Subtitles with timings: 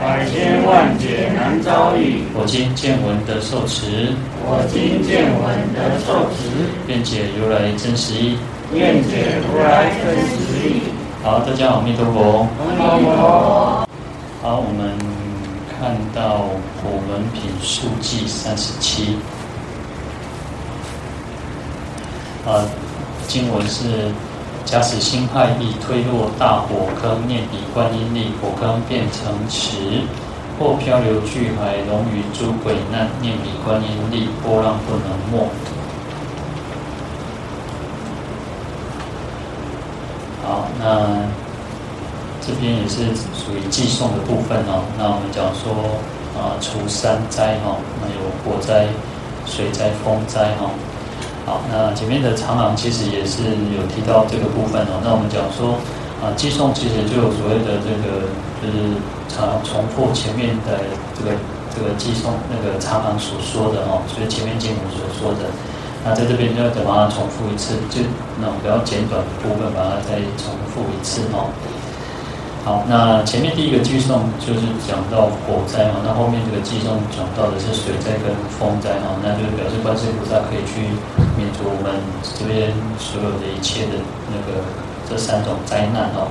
[0.00, 2.22] 百千万劫难遭遇。
[2.32, 4.14] 我今见闻得受持。
[4.46, 6.70] 我今见闻得受持。
[6.86, 8.38] 愿解如来真实义。
[8.72, 10.82] 愿解如来真实义。
[11.24, 12.46] 好，大家好，阿弥陀佛。
[12.78, 13.88] 阿弥陀佛。
[14.40, 14.94] 好，我们
[15.68, 16.46] 看到
[16.80, 19.16] 普门品数记三十七。
[22.46, 22.62] 啊，
[23.26, 24.12] 经文是。
[24.68, 30.04] 假使心害意推落大火坑，念彼观音力，火坑变成池；
[30.58, 35.48] 或漂流巨海，龙鱼诸鬼难，念彼观音力，波浪不能没。
[40.44, 41.16] 好，那
[42.46, 44.84] 这边也是属于寄送的部分哦。
[44.98, 45.96] 那我们讲说
[46.38, 48.88] 啊，除三灾哈，那有火灾、
[49.46, 50.68] 水灾、风灾哈。
[51.48, 53.40] 好，那前面的长廊其实也是
[53.72, 55.00] 有提到这个部分哦。
[55.00, 55.80] 那我们讲说
[56.20, 58.28] 啊，寄送其实就所谓的这个，
[58.60, 58.92] 就是
[59.32, 60.76] 长重复前面的
[61.16, 61.32] 这个
[61.72, 65.48] 这个寄送那个长廊所说的哦，所以前面经文所说的，
[66.04, 68.04] 那在这边就要再把它重复一次，就
[68.36, 71.48] 那种比较简短的部分把它再重复一次哦。
[72.68, 78.28] 好，那前面第一个寄送就是讲到火灾嘛，那后面这个寄送讲到的是水灾跟
[78.60, 80.92] 风灾哈，那就是表示观世菩萨可以去
[81.48, 81.96] 免除我们
[82.36, 82.68] 这边
[83.00, 83.96] 所有的一切的
[84.28, 84.60] 那个
[85.08, 86.28] 这三种灾难哦。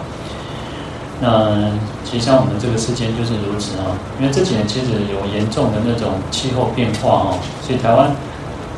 [1.17, 1.73] 那
[2.05, 8.13] 其实像我们这个世间就是如此啊，因为这几年其实有严重的那种气候变化哦，所以台湾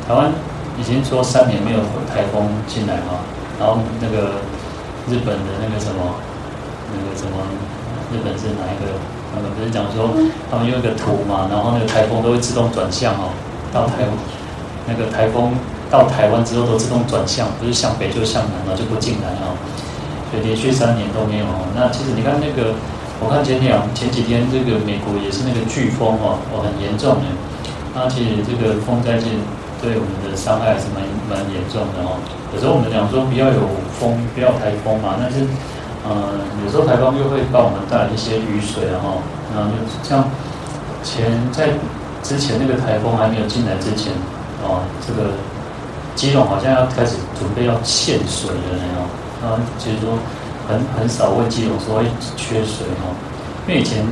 [0.08, 0.32] 台湾
[0.80, 3.20] 已经说三年没有台风进来嘛，
[3.60, 4.40] 然后那个
[5.12, 6.16] 日本的那个什么。
[6.90, 7.38] 那个什么，
[8.10, 8.98] 日本是哪一个？
[9.32, 10.10] 他们不是讲说，
[10.50, 13.30] 他们用一个图嘛，然后那个台风都会自动转向哦，
[13.72, 14.02] 到台，
[14.88, 15.54] 那个台风
[15.90, 19.58] 到台湾之后都自动转向，不是向北就向南了，就不进来哦。
[20.30, 21.66] 所以连续三年都没有哦。
[21.74, 22.72] 那其实你看那个，
[23.18, 27.26] 我看前两前几天这个美国也是那个飓风哦，哦很严重的。
[27.92, 29.36] 那其实这个风灾其实
[29.82, 32.16] 对我们的伤害还是蛮蛮严重的哦。
[32.54, 33.60] 有时候我们讲说不要有
[33.98, 35.44] 风，不要台风嘛，但是。
[36.02, 36.16] 嗯，
[36.64, 39.20] 有时候台风又会帮我们带来一些雨水，然后，
[39.52, 40.24] 然后就像
[41.04, 41.76] 前在
[42.22, 44.10] 之前那个台风还没有进来之前，
[44.64, 45.36] 哦，这个
[46.20, 49.08] 基隆好像要开始准备要限水了，那样，
[49.40, 50.20] 然后其实说
[50.68, 52.04] 很很少会基隆说
[52.36, 53.16] 缺水哦，
[53.66, 54.04] 因为以前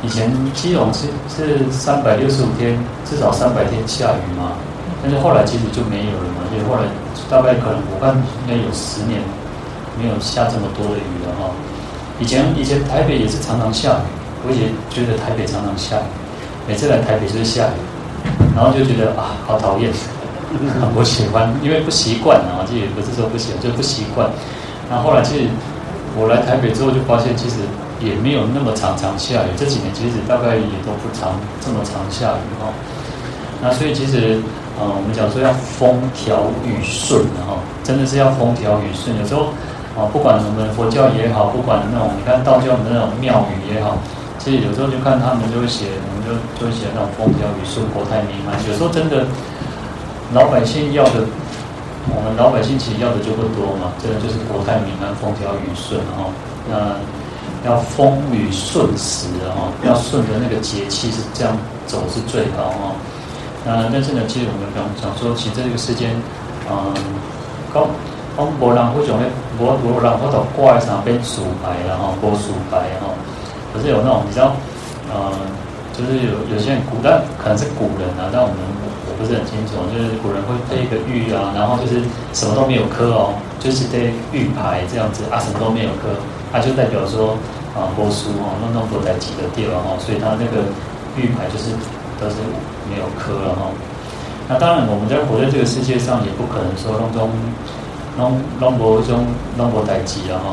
[0.00, 4.56] 以前基隆是是三百六十五天至少三百天下雨嘛，
[5.02, 6.88] 但是后来其实就没有了嘛，所以后来
[7.28, 9.20] 大概可能我看应该有十年。
[9.96, 11.54] 没有下这么多的雨了哈，
[12.18, 14.02] 以前以前台北也是常常下雨，
[14.42, 16.10] 我也觉得台北常常下雨，
[16.66, 17.78] 每次来台北就是下雨，
[18.56, 19.92] 然后就觉得啊好讨厌，
[20.80, 24.28] 很不喜欢，因为不习惯啊，这也不是说不喜欢，就是不习惯。
[24.90, 25.48] 然后后来其实
[26.16, 27.56] 我来台北之后就发现，其实
[28.00, 32.72] 也没有那么常常下雨，这几年其实大概也都不常这么常下雨哈。
[33.60, 34.40] 那所以其实。
[34.74, 39.16] 啊、我们讲说要风调雨顺，然后真的是要风调雨顺。
[39.16, 39.54] 有时候
[39.94, 43.94] 啊，不管我们佛教也好，不管那种你看道教的那种庙宇也好，
[44.36, 48.58] 其实有时候就看他们就会写，我们就就会写那种风调雨顺、国泰民安。
[48.66, 49.22] 有时候真的
[50.32, 51.20] 老百姓要的，
[52.08, 56.30] 我们老百姓其实要的就不多嘛，真的就是国泰民安、风调雨顺，然后
[56.68, 56.96] 那
[57.68, 62.92] 要风雨顺时，然后要顺着那个节气是这样走是最好哈。
[63.64, 66.10] 那，但是呢，其实我们讲讲说，其实这个时间，
[66.68, 66.92] 嗯，
[67.72, 67.86] 讲
[68.36, 73.08] 讲无人会种咧，无无人会到挂上边数白了哈波数白哈，
[73.72, 74.52] 可是有那种比较，
[75.08, 75.48] 呃、嗯，
[75.96, 78.56] 就是有有些人古代可能是古人啊，但我们
[79.18, 82.02] 不是很清楚，就是古人会配一个玉啊，然后就是
[82.32, 86.14] 什么都没有刻哦，就是这玉牌这样子啊，什么都没有刻，
[86.52, 87.38] 它、就代表说
[87.74, 90.66] 啊波数哦，弄弄多在几个地方哦，所以它那个
[91.16, 91.70] 玉牌就是
[92.20, 92.36] 都是。
[92.84, 93.72] 没有磕了哈，
[94.46, 97.30] 那当然我们在活在这个世界上，也不可能说弄中
[98.18, 99.24] 弄弄博中
[99.56, 100.52] 弄博待机了哈。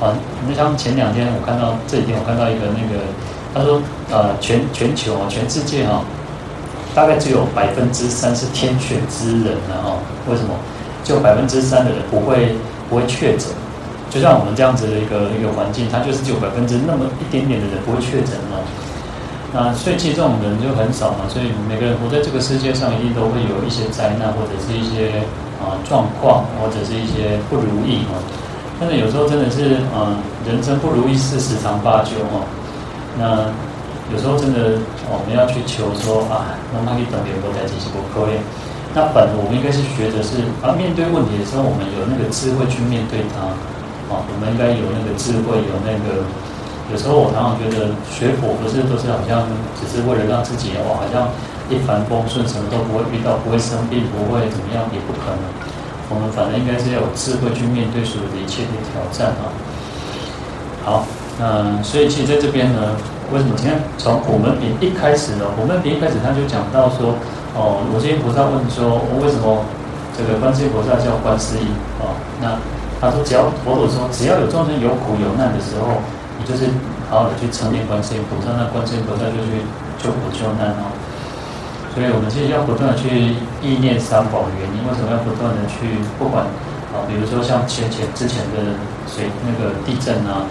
[0.00, 0.16] 啊，
[0.48, 3.04] 你像前两天我看到这几天我看到一个那个，
[3.52, 3.78] 他说
[4.10, 6.00] 呃全全球啊全世界哈，
[6.96, 10.00] 大概只有百分之三是天选之人了哦。
[10.30, 10.56] 为什么？
[11.04, 12.56] 就百分之三的人不会
[12.88, 13.46] 不会确诊，
[14.10, 18.58] 就像我们这样子的一个一个环境，它就是只有百分之那么一点点的人不会确诊了。
[19.54, 25.22] 那所以其实这种人就很少嘛，所以每个人活在这个世界上，一定都会有一些灾难或者是一些
[25.62, 28.18] 啊状况，或者是一些不如意哦。
[28.80, 32.42] 但是有时候真的是嗯，人生不如意事十常八九哦。
[33.14, 33.46] 那
[34.12, 34.78] 有时候真的
[35.10, 38.38] 我们要去求说啊，那么你等别人都在进行过科研。
[38.94, 43.50] 那本我们应该是学的是啊，面对问题的时候，我们有那个智慧去面对它。
[44.06, 46.22] 啊，我们应该有那个智慧，有那个。
[46.86, 49.42] 有时候我常常觉得学佛不是都是好像
[49.74, 51.26] 只是为了让自己哦，好像
[51.66, 55.42] 一帆风顺，什么都不会遇到，不会生病，不会怎么样，也不可能。
[56.06, 59.50] 我们反正应该是要有智慧去面对所有的一切的挑战啊。
[60.86, 61.04] 好，
[61.42, 62.94] 那所以其实在这边呢，
[63.32, 65.46] 为什么你看从普门品一开始呢？
[65.56, 67.14] 普门品一开始他就讲到说，
[67.54, 69.64] 哦，罗汉菩萨问说，为什么
[70.16, 71.66] 这个观世音菩萨叫观世音
[71.98, 72.14] 啊？
[72.40, 72.58] 那
[73.00, 76.02] 他说，只要佛陀说，只要有众生有苦有难的时候。
[76.38, 76.68] 你就是
[77.08, 79.64] 好好的去称念观世音菩萨，那观世音菩萨就去
[79.96, 80.92] 救苦救难哦。
[81.96, 83.32] 所以我们其实要不断的去
[83.64, 86.44] 意念三宝的原因，为什么要不断的去不管
[86.92, 87.08] 啊？
[87.08, 88.76] 比如说像前前之前的
[89.08, 90.44] 水那个地震啊，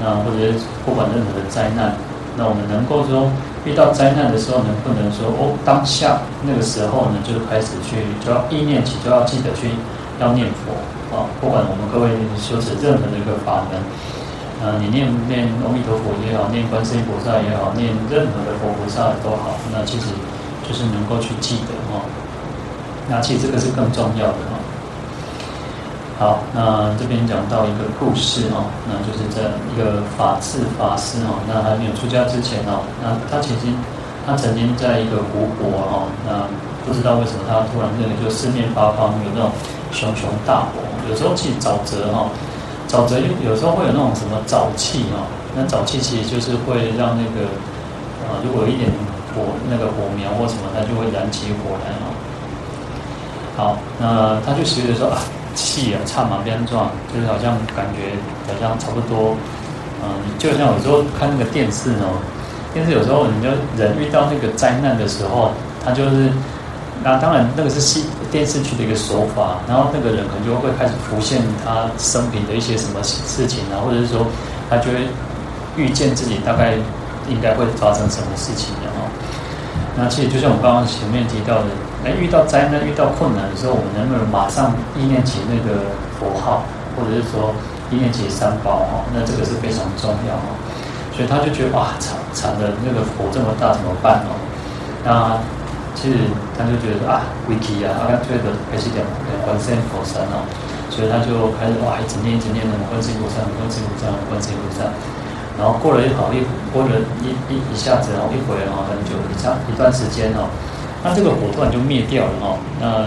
[0.00, 0.52] 啊或者
[0.84, 1.94] 不管任何的灾难，
[2.36, 3.30] 那我们能够说
[3.64, 9.70] 遇到灾难的时候，能不能说哦当下那个时候呢，就开始去就要意念起，就要记得去
[10.18, 10.72] 要念佛
[11.14, 11.28] 啊。
[11.40, 12.10] 不管我们各位
[12.40, 13.78] 修持任何的一个法门。
[14.62, 20.06] 啊，你念念阿弥陀佛也好，念观世音菩萨也好，念任何的佛菩萨都好，那其实
[20.66, 22.00] 就是能够去记得哈。
[23.10, 24.53] 那其实这个是更重要的。
[26.16, 33.66] 好，那这边讲到一个故事哈，那就是这一个法治法师哈，那还没有出家之前哦，那他其实
[34.24, 36.46] 他曾经在一个湖泊哈，那
[36.86, 39.50] 不知道为什么他突然那个就四面八方有那种
[39.90, 40.78] 熊熊大火，
[41.10, 42.30] 有时候去沼泽哈。
[42.86, 45.26] 沼泽有有时候会有那种什么沼气哦，
[45.56, 47.50] 那沼气其实就是会让那个
[48.22, 48.88] 啊，如果有一点
[49.34, 52.14] 火那个火苗或什么，它就会燃起火来哦。
[53.56, 55.18] 好，那他就觉得说啊，
[55.54, 58.12] 气啊，差蛮边状，就是好像感觉
[58.46, 59.36] 好像差不多，
[60.02, 60.08] 嗯，
[60.38, 62.18] 就像有时候看那个电视哦，
[62.72, 65.52] 电视有时候你就人遇到那个灾难的时候，
[65.84, 66.30] 他就是。
[67.02, 74.24] 那当然，那个是戏电视剧的一个手法，然后那个人可能就会开始浮现他生平的一些什么事情啊，或者是说
[74.70, 75.06] 他就会
[75.76, 76.72] 预见自己大概
[77.28, 79.04] 应该会发生什么事情的哈。
[79.98, 81.66] 那其实就像我刚刚前面提到的，
[82.04, 85.80] 哎，遇到灾难、遇到困难的时候，我们能不能马上意念起那个
[86.20, 86.62] 佛号，
[86.94, 87.54] 或者是说
[87.90, 89.04] 意念起三宝哈？
[89.12, 90.52] 那这个是非常重要哈。
[91.16, 94.36] 所以他就觉得哇，惨惨的那个火这么大怎么办哦？
[95.04, 95.40] 那。
[95.94, 96.18] 其实
[96.58, 100.42] 他就觉得啊，危机啊，他觉得还是两两观世音菩萨哦，
[100.90, 104.90] 所以他就开始哇，一直念一直念的观世音菩萨，观世音菩萨，观世音菩萨。
[105.54, 106.42] 然后过了一好一
[106.74, 110.50] 过了一一一下子哦，一会儿哦，很久一长一段时间哦，
[111.04, 113.04] 那这个火突然就灭掉了哦，那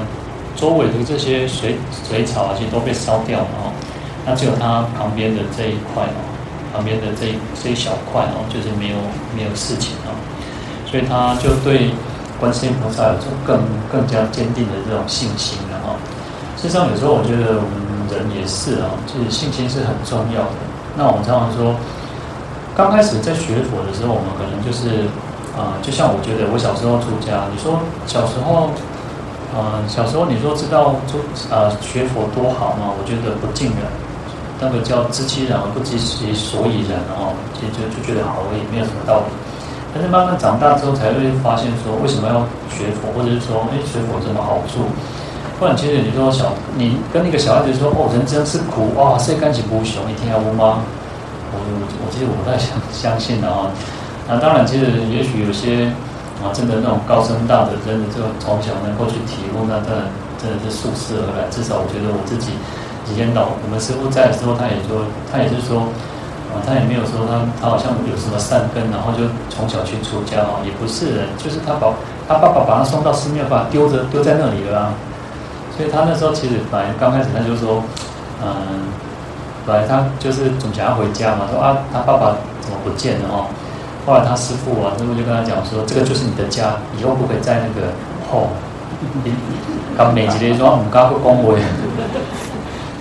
[0.56, 1.76] 周围的这些水
[2.08, 3.74] 水草啊，其实都被烧掉了哦，
[4.24, 6.22] 那只有他旁边的这一块哦，
[6.72, 8.96] 旁边的这一这一小块哦，就是没有
[9.36, 10.14] 没有事情哦，
[10.86, 11.90] 所以他就对。
[12.40, 13.58] 观世音菩萨有种更
[13.92, 15.98] 更加坚定的这种信心了哈。
[16.56, 17.82] 事实上，有时候我觉得我们
[18.14, 20.62] 人也是啊，就是信心是很重要的。
[20.96, 21.74] 那我们常常说，
[22.78, 25.10] 刚开始在学佛的时候，我们可能就是、
[25.58, 28.70] 呃，就像我觉得我小时候出家，你说小时候，
[29.58, 31.18] 嗯、小时候你说知道出
[31.50, 32.94] 啊、学佛多好吗？
[32.94, 33.90] 我觉得不尽然，
[34.62, 39.34] 那个叫知其然而不知其所以然哦，就就就觉得好而已，没有什么道理。
[39.96, 44.86] 但是慢慢长大之后，才会发现说，为什么要学佛，或者是说，哎，学佛有什么好处？
[45.58, 50.06] 不然，其实你说小，你跟那个小孩子说，哦，人生是苦，哇，谁甘其不雄？
[50.06, 50.86] 你听下不吗？
[51.50, 53.74] 我我我其实我不太相相信的啊。
[54.28, 55.88] 那当然，其实也许有些
[56.44, 60.08] 啊，真的那种高僧大德，真的就从小能够去体悟，那当然
[60.38, 61.50] 真的是宿世而来。
[61.50, 62.52] 至少我觉得我自己
[63.10, 65.88] 以前老我们师傅在的时候，他也说，他也是说。
[66.48, 71.92] 啊他也没有说他他好像有什么善根，然后就从小去出家哦，也不是，就是他把
[72.26, 74.94] 他爸爸把他送到寺庙，把他丢着丢在那里了啊。
[75.76, 77.84] 所以他那时候其实本来刚开始他就说，
[78.42, 78.88] 嗯，
[79.68, 82.32] 本来他就是总想要回家嘛，说啊他爸爸
[82.62, 83.46] 怎么不见了哦？
[84.08, 87.92] 后来他师父啊，师父就跟他讲说，这个就是你的家，以后不可以在那个
[88.32, 88.48] 后，
[89.98, 91.60] 他每几天说我们刚会恭维，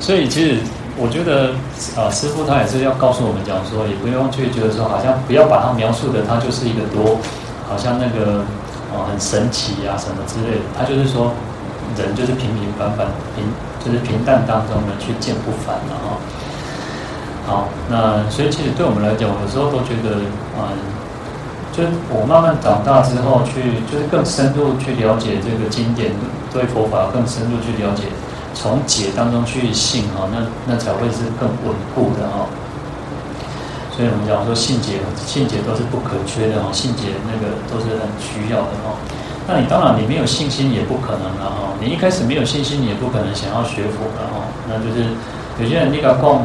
[0.01, 0.59] 所以其实。
[0.99, 1.53] 我觉得
[1.93, 7.21] 啊，师父他也是要告诉我们讲说，也不用去觉得说，好像不要把他描述的他就是一个多，
[7.69, 8.41] 好像那个
[8.97, 10.65] 啊很神奇啊什么之类的。
[10.73, 11.37] 他就是说，
[12.01, 13.05] 人就是平平凡凡
[13.37, 13.45] 平，
[13.85, 16.17] 就是平淡当中的去见不凡了哈。
[17.47, 20.19] 好，那所以其实对我们来讲，有时候都觉得
[20.59, 20.75] 啊，
[21.73, 26.11] 就是我慢慢长大之后去，就是更深入去了解这个经典，
[26.53, 28.11] 对佛法更深入去了解。
[28.53, 32.49] 从解当中去信哈，那那才会是更稳固的哈。
[33.95, 38.97] 所以我们讲说信解，信解都是不可缺的哈，信解那个都是很需要的哈。
[39.47, 44.43] 那你当然你没有信心也不可能了哈，你一开始没有信心，你也不可能想要学佛了哈。
[44.67, 45.07] 那就是
[45.61, 46.43] 有些人你敢逛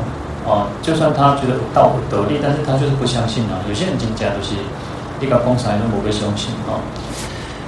[0.47, 3.59] 啊，就算他觉得道不得力，但是他就是不相信啊。
[3.67, 4.55] 有些人真假就是
[5.19, 6.79] 一个供才能不被相信哈。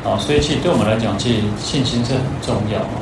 [0.09, 2.99] 啊，所以其实对我们来讲，其实信心是很重要啊。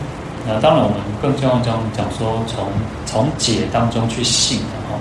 [0.47, 2.67] 那当然我们更重要讲讲说从
[3.05, 4.99] 从解当中去信的哈。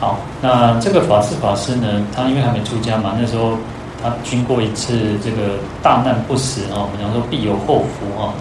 [0.00, 3.56] 好，那这个法师法师呢，他因为还没出家嘛，那时候
[4.02, 8.32] 他经过一次这个大难不死啊，我们讲说必有后福啊。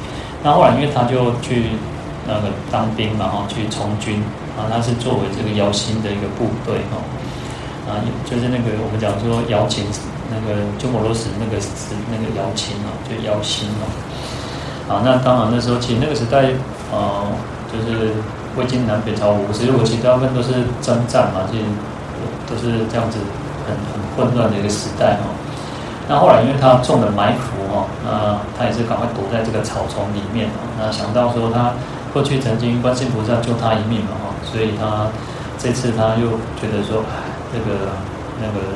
[0.44, 1.72] 那后来因为他就去
[2.28, 4.22] 那个当兵嘛哈，去从军
[4.58, 6.98] 啊，他是作为这个姚兴的一个部队哈，
[7.88, 9.86] 啊，就是那个我们讲说姚琴
[10.28, 13.86] 那个鸠摩罗什那个是那个姚琴啊，就姚兴啊。
[14.90, 16.52] 啊，那当然那时候其实那个时代
[16.92, 17.30] 啊，
[17.72, 18.12] 就是。
[18.58, 20.50] 魏晋南北朝五十六个期，大部分都是
[20.82, 21.62] 征战嘛，就
[22.50, 23.20] 都是这样子
[23.68, 25.30] 很很混乱的一个时代哈。
[26.10, 30.50] 那后来因为他中了埋伏哈，那他也是赶快躲在这个草丛里面。
[30.80, 31.72] 那想到说他
[32.12, 35.08] 过去曾经观世菩萨救他一命嘛，所以他
[35.58, 37.04] 这次他又觉得说，
[37.54, 37.96] 那个
[38.42, 38.74] 那个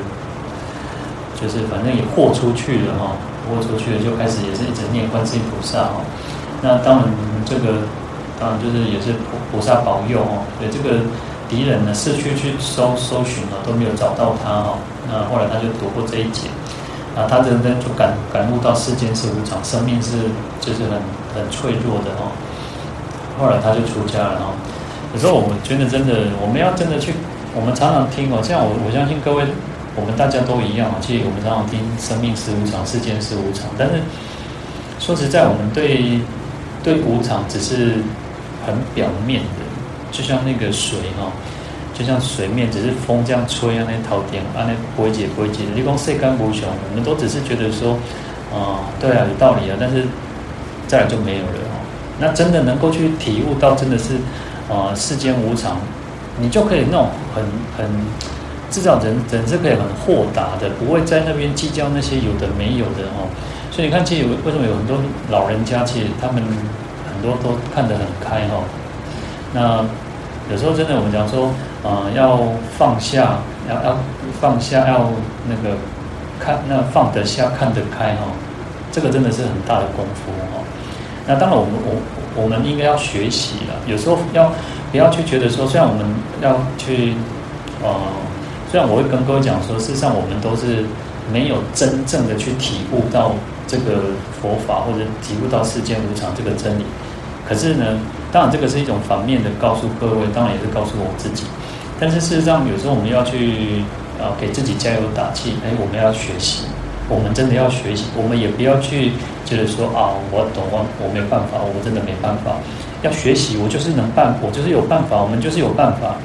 [1.40, 3.16] 就是反正也豁出去了哈，
[3.48, 6.00] 豁出去了就开始也是一直念观世音菩萨哈。
[6.60, 7.04] 那当然
[7.46, 7.82] 这个。
[8.40, 10.98] 当然，就是也是菩菩萨保佑哦，所以这个
[11.48, 14.74] 敌人呢，市区去搜搜寻了都没有找到他哈。
[15.06, 16.50] 那后来他就躲过这一劫，
[17.14, 20.26] 啊，他真的就感感悟到世间是无常，生命是
[20.58, 20.98] 就是很
[21.38, 22.34] 很脆弱的哈。
[23.38, 24.50] 后来他就出家了哈。
[25.14, 27.12] 有时候我们觉得真的，我们要真的去，
[27.54, 29.44] 我们常常听哦，像我我相信各位，
[29.94, 30.96] 我们大家都一样啊。
[31.00, 33.94] 其实我们常常听生命是无常，世间是无常，但是
[34.98, 36.20] 说实在，我们对
[36.82, 38.02] 对无常只是。
[38.64, 39.58] 很表面的，
[40.12, 41.32] 就像那个水哈，
[41.92, 45.64] 就像水面，只是风这样吹啊，那陶电啊，那不会解不会解。
[45.74, 47.98] 你讲世间无穷，我们都只是觉得说，
[48.54, 50.04] 啊，对啊，有道理啊，但是
[50.86, 51.82] 再来就没有了哦。
[52.20, 54.10] 那真的能够去体悟到，真的是
[54.68, 55.78] 啊，世间无常，
[56.40, 57.44] 你就可以那种很
[57.76, 57.90] 很，
[58.70, 63.26] 至少人人是可以很豁达的，不会在那边计较那些有的没有的哈。
[63.70, 64.98] 所以你看，其实为什么有很多
[65.30, 66.42] 老人家，其实他们。
[67.14, 68.64] 很多都看得很开哈，
[69.54, 69.84] 那
[70.50, 71.54] 有时候真的我们讲说，
[71.84, 72.40] 啊、要
[72.76, 73.38] 放下，
[73.68, 73.96] 要要
[74.40, 75.08] 放下，要
[75.46, 75.76] 那个
[76.40, 78.26] 看，那放得下，看得开哈，
[78.90, 80.64] 这个真的是很大的功夫哈。
[81.28, 81.94] 那当然，我们我
[82.34, 83.74] 我们应该要学习了。
[83.86, 84.52] 有时候要
[84.90, 86.04] 不要去觉得说，虽然我们
[86.40, 87.14] 要去，
[87.82, 87.90] 呃，
[88.70, 90.84] 虽然我会跟各位讲说，事实上我们都是
[91.32, 93.32] 没有真正的去体悟到
[93.66, 96.84] 这个佛法，或者体悟到世间无常这个真理。
[97.48, 97.98] 可是呢，
[98.30, 101.44] 当然这个是一种反面的告诉各位，当然也是告诉我自己。
[101.98, 103.84] 但是事实上，有时候我们要去
[104.18, 105.54] 呃给自己加油打气。
[105.64, 106.64] 哎，我们要学习，
[107.12, 108.06] 我们真的要学习。
[108.16, 109.12] 我们也不要去
[109.44, 112.56] 觉得说啊，我懂，我我没办法，我真的没办法。
[113.02, 116.16] 要学习，我就是能办，我就是有办法，我们就是有办法。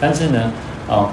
[0.00, 0.52] 但是呢，
[0.90, 1.08] 啊，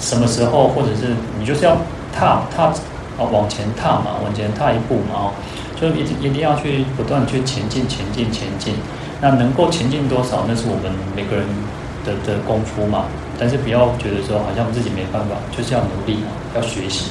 [0.00, 1.76] 什么时候，或者是你就是要
[2.14, 2.72] 踏踏
[3.18, 5.32] 啊往前踏嘛，往前踏一步嘛，哦，
[5.78, 8.74] 就一一定要去不断去前进，前进，前进。
[9.20, 11.44] 那能够前进多少，那是我们每个人
[12.06, 13.04] 的的功夫嘛。
[13.38, 16.22] 但是不要觉得说好像自己没办法，就是要努力，
[16.54, 17.10] 要学习。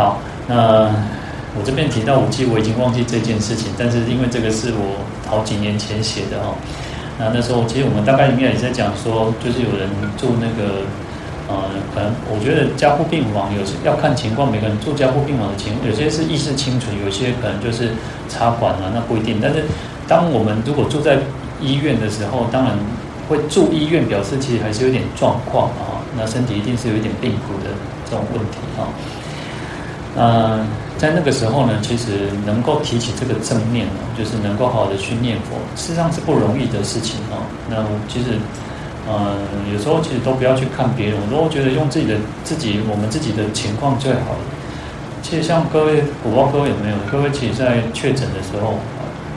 [0.00, 0.88] 好，那
[1.54, 4.96] 我这边提到五记，我已经忘记这件事情，但是因为这个是我
[5.28, 6.54] 好几年前写的哈。
[7.18, 10.88] 那那时候其实我们大概应该也在讲说，就是有人住那个
[11.52, 17.90] 呃，可能我觉得加护病房有些要看情况，每个人住加护病房的情况，有些是意识清楚，有些可能就是
[18.26, 19.64] 插管了，那不一定，但是。
[20.08, 21.18] 当我们如果住在
[21.60, 22.74] 医院的时候，当然
[23.28, 26.02] 会住医院，表示其实还是有点状况啊。
[26.16, 27.70] 那身体一定是有一点病苦的
[28.10, 28.90] 这种问题啊。
[30.14, 30.58] 那
[30.98, 37.40] 在那个时候呢，其实能够提起这个正念呢，就是能够好好的去念佛，事实上是不容易的事情啊。
[37.68, 37.76] 那
[38.08, 38.38] 其实，
[39.08, 39.38] 嗯，
[39.72, 44.36] 有时候其实都不要去看别人，我都觉得用自己的自己我们自己的情况最好。
[45.22, 48.78] 其实像各位，我不知道各位有没有，各位其实在确诊的时候。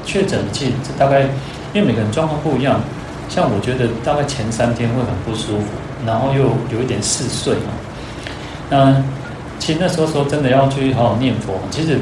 [0.06, 1.22] 确诊其实大概，
[1.72, 2.82] 因为每个人状况不一样，
[3.30, 5.66] 像我觉得大概前三天会很不舒服，
[6.06, 6.44] 然后又
[6.78, 7.72] 有一点嗜睡啊。
[8.70, 9.02] 那
[9.60, 12.00] 其实那时候说真的要去好好念佛，其实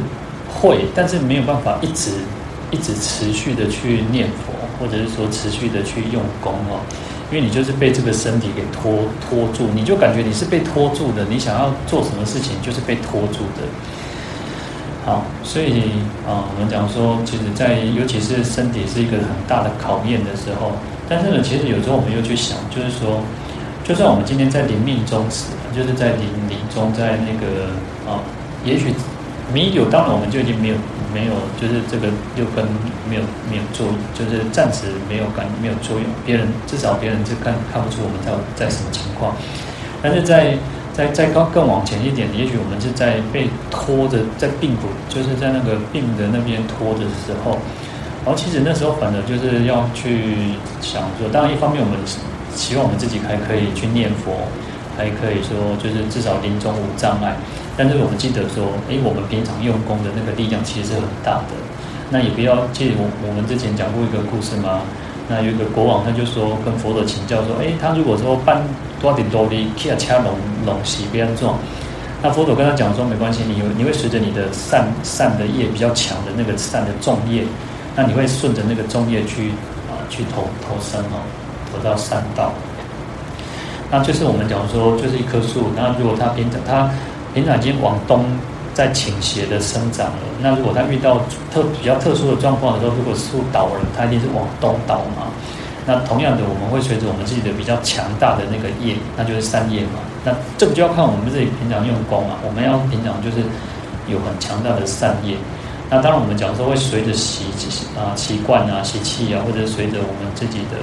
[0.50, 2.12] 会，但是没有办法一直
[2.72, 6.80] 一直持续的去念佛，或者是说持续的去用功哦，
[7.32, 13.68] 因为你就是被这个身体给拖拖住，你就感觉你是被拖住的，你想要做什么事情就是被拖住的。
[15.04, 15.82] 好，所以
[16.28, 20.74] 啊，我们讲说，其实，在尤其是身体是一个很大的考验的时候，
[21.10, 23.20] 但是呢，其实有时候我们又去想，就是说，
[23.84, 27.72] 就算我们今天在临命终时，就是在临临终，在那个
[28.10, 28.20] 啊，
[28.64, 28.94] 也许
[29.54, 30.76] 弥留，当然我们就已经没有
[31.14, 32.66] 没有，就是这个六根
[33.10, 39.36] 没有没有作用，就是暂时没有感没有作用，别人至少别人就看看不出我们在在什么情况，
[40.02, 40.58] 但是在。
[40.94, 47.58] 在在高更往前一点，也许我们是在被拖着在病骨，就是在那个病的那边拖着的时候，
[48.26, 50.52] 然后其实那时候反而就是要去
[50.82, 51.98] 想说，当然一方面我们
[52.54, 54.36] 希望我们自己还可以去念佛，
[54.98, 57.36] 还可以说就是至少临终无障碍，
[57.78, 61.56] 但是我们记得说，诶，我们平常用功的那个力量其实是很大的，
[62.10, 64.82] 那也不要记得我我们之前讲过一个故事嘛。
[65.30, 68.62] 那有一个国王，他就说跟佛陀请教说：“哎，他如果说搬
[69.00, 71.58] 多点多的，骑车龙龙西边撞，
[72.22, 77.46] 那佛陀跟他讲说，没关系，你你会随着你的善善的业比较强的那个善的重业，
[77.96, 79.52] 那你会顺着那个重业去
[79.88, 81.24] 啊去投投生哦，
[81.72, 82.52] 投到善道。
[83.92, 86.90] 那就是我们讲说，就是一棵树，那如果它平常它
[87.34, 88.26] 平常已经往东。”
[88.74, 90.24] 在倾斜的生长了。
[90.40, 91.20] 那如果它遇到
[91.54, 95.28] 特比较特殊的状况的时候，如果树倒了，它一定是往东倒嘛。
[95.86, 100.00] 那同样的，我们会随着我们自己的比较强大的那个业，那就是善业嘛。
[100.24, 102.40] 那这个就要看我们自己平常用功嘛。
[102.48, 103.44] 我们要平常就是
[104.08, 105.36] 有很强大的善业。
[105.90, 107.44] 那当然，我们讲说会随着习
[108.00, 110.80] 啊习惯啊习气啊，或者随着我们自己的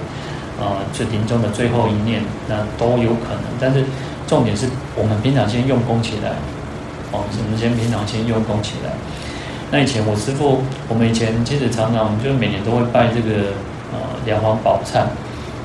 [0.60, 3.44] 啊就临终的最后一念，那都有可能。
[3.60, 3.84] 但是
[4.26, 6.30] 重点是我们平常先用功起来。
[7.10, 8.92] 哦，我们先平常先用功起来。
[9.70, 13.52] 那以前我师父，我们以前其实常常就是每年都会拜这个
[13.92, 15.04] 呃梁皇宝忏。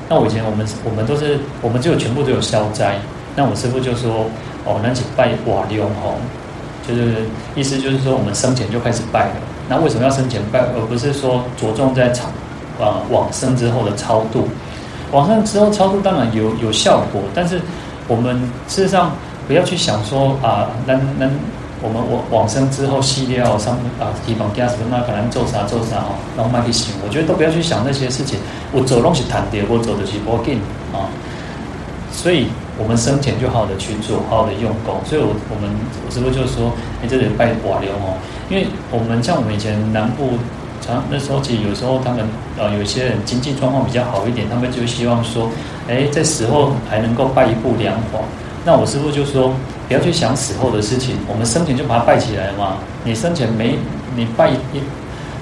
[0.08, 2.98] 那我以前我们我们都是我们就全部都有消灾。
[3.36, 4.26] 那我师父就说
[4.64, 6.14] 哦，那起拜瓦龙吼，
[6.86, 7.24] 就是
[7.54, 9.34] 意思就是说我们生前就开始拜了。
[9.68, 12.28] 那为什么要生前拜，而不是说着重在超
[12.80, 14.48] 啊往生之后的超度？
[15.14, 17.60] 往生之后操作当然有有效果，但是
[18.06, 18.36] 我们
[18.68, 19.12] 事实上。
[19.46, 21.30] 不要去想说啊，能能
[21.82, 28.38] 我们往往生之后系列哦，上啊地方家什么那可能做啥做啥哦，然后慢去想，我觉得都不要去想那些事情。
[28.72, 30.62] 我走东西谈的，我走的是不紧
[30.94, 31.12] 啊。
[32.10, 32.46] 所以
[32.78, 34.96] 我们生前就好好的去做，好好的用功。
[35.04, 35.68] 所以我我们
[36.06, 36.72] 我师父就是说，
[37.02, 38.16] 你这里拜瓦流哦，
[38.48, 40.40] 因为我们像我们以前南部，
[40.86, 42.24] 常那时候其实有时候他们
[42.58, 45.48] 呃有些人经济状况比较好一点，他们就希望说，
[45.88, 48.22] 哎，在死后还能够拜一部梁皇。
[48.64, 49.52] 那我师父就说，
[49.88, 52.78] 不要去想死后的事情，我们生前就把它拜起来嘛。
[53.04, 53.78] 你生前没
[54.16, 54.80] 你拜一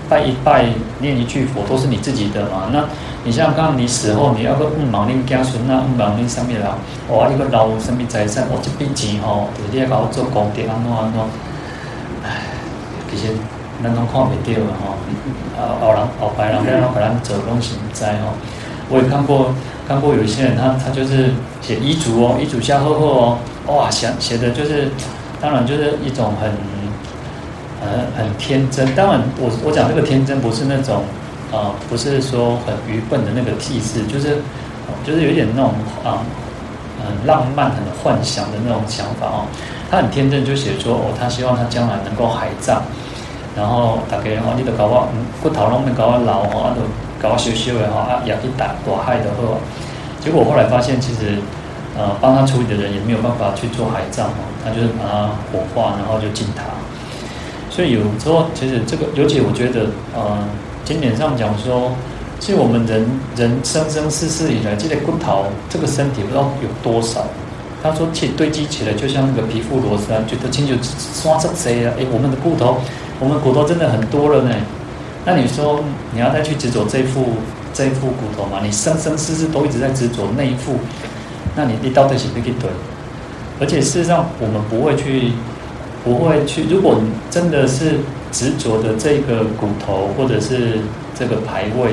[0.08, 0.66] 拜一拜
[0.98, 2.68] 念一句佛，都是你自己的嘛。
[2.72, 2.84] 那
[3.24, 6.76] 你像刚刚你死后，你要个五毛零家孙啊，五毛零上面啦，
[7.08, 11.20] 哇，一个老生命财产，我这笔钱吼，你要搞做功德安怎安怎？
[12.24, 12.42] 唉，
[13.10, 13.32] 其实
[13.82, 14.94] 咱拢看不到的吼，
[15.58, 18.32] 啊，后人后辈人在那给咱做东西，唔知吼。
[18.88, 19.52] 我也看过。
[19.88, 24.88] 看过有一些人，他他就是写遗嘱哦，遗嘱下厚厚哦，哇，写写的就是，
[25.40, 26.48] 当然就是一种很，
[27.82, 28.94] 很很天真。
[28.94, 31.02] 当然我，我我讲这个天真不是那种，
[31.50, 34.38] 呃，不是说很愚笨的那个气势，就是，
[35.04, 35.72] 就是有点那种
[36.04, 36.22] 啊，
[37.04, 39.44] 很浪漫、很幻想的那种想法哦。
[39.90, 42.80] 他很天真，就写说哦，他希望他将来能够海葬，
[43.56, 45.08] 然后大概哦，你都搞我
[45.42, 46.82] 骨头拢没搞我老啊，都。
[47.22, 49.54] 搞修修的哈啊，也去打躲害的呵。
[50.18, 51.38] 结果后来发现，其实
[51.96, 56.64] 呃，帮他处理的人也没有办法去做海葬哦，他就是把它火化，然后就进塔。
[57.70, 59.86] 所以有时候，其实这个，尤其我觉得，
[60.16, 60.36] 呃，
[60.84, 61.92] 经典上讲说，
[62.40, 67.24] 其实我们人人生生世世以来，这个骨头，这个身体不知道有多少。
[67.84, 72.78] 他说，其实堆积起来，就像那个皮肤螺丝啊，觉得清楚刷着贼啊，哎，我们的骨头，
[73.20, 74.54] 我们骨头真的很多了呢。
[75.24, 77.26] 那你说你要再去执着这副
[77.72, 78.60] 这副骨头嘛？
[78.62, 80.78] 你生生世世都一直在执着那一副，
[81.54, 82.70] 那你你到底是不是对？
[83.60, 85.32] 而且事实上，我们不会去，
[86.02, 86.64] 不会去。
[86.68, 86.98] 如果
[87.30, 88.00] 真的是
[88.32, 90.80] 执着的这个骨头或者是
[91.14, 91.92] 这个牌位，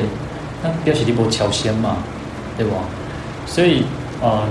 [0.64, 1.98] 那表示你不超仙嘛，
[2.58, 2.78] 对吧？
[3.46, 3.84] 所以
[4.22, 4.44] 呃，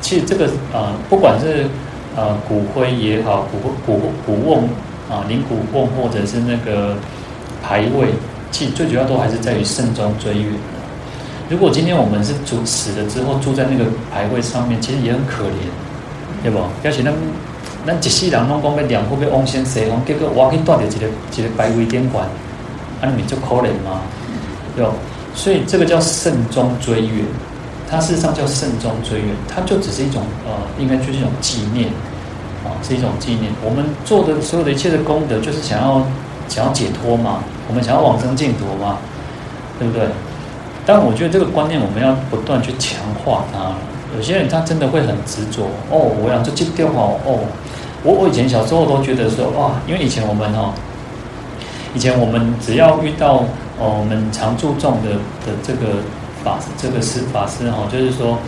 [0.00, 1.66] 其实这个呃，不管是
[2.16, 4.68] 呃骨灰也好，骨骨骨瓮
[5.10, 6.96] 啊，灵骨瓮或者是那个。
[7.62, 8.06] 牌位，
[8.52, 10.52] 其实最主要都还是在于慎终追远。
[11.48, 15.66] 如果今天我们是住死了之后住在那个牌位上面，其实也很可怜，
[16.44, 16.60] 对不？
[16.84, 17.12] 要是咱
[17.84, 22.24] 咱一世人拢讲要两户要往生西方，结果我可以带着一个一个牌位点管，
[23.00, 24.00] 啊，你就可怜吗？
[24.76, 24.92] 对吧？
[25.34, 27.24] 所以这个叫慎终追远，
[27.90, 31.88] 它事实上叫慎终追远，它就只是一种呃，应该就是一种纪念。
[32.82, 33.52] 是一种纪念。
[33.64, 36.02] 我们做的所有的一切的功德，就是想要
[36.48, 38.98] 想要解脱嘛，我们想要往生净土嘛，
[39.78, 40.06] 对不对？
[40.84, 43.72] 但我觉得这个观念我们要不断去强化它。
[44.16, 47.40] 有些人他真的会很执着哦，我想就戒掉哦哦。
[48.04, 50.72] 我我以前小时候都觉得说哇，因为以前我们哦，
[51.92, 53.42] 以前我们只要遇到
[53.78, 55.10] 哦，我们常注重的
[55.44, 55.98] 的这个
[56.44, 58.38] 法这个师法师哈，就是说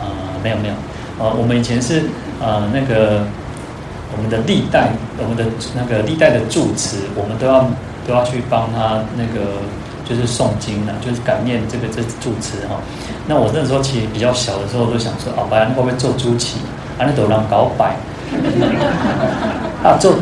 [0.00, 0.04] 呃
[0.42, 0.74] 没有没有，
[1.20, 2.02] 呃我们以前是
[2.42, 3.24] 呃那个
[4.16, 7.68] 我们的历代我们的那个历代的住持，我们都要
[8.06, 9.60] 都要去帮他那个。
[10.08, 12.78] 就是诵经了，就是感念这个这住持哈。
[13.26, 16.58] 那我那时候其实比较小的时候，就想说，哦，白人会不会做朱旗？
[16.96, 17.96] 啊，那都让搞摆。
[19.82, 20.14] 啊，做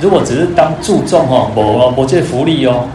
[0.00, 2.88] 如果只是当助众哦，我我这福利哦，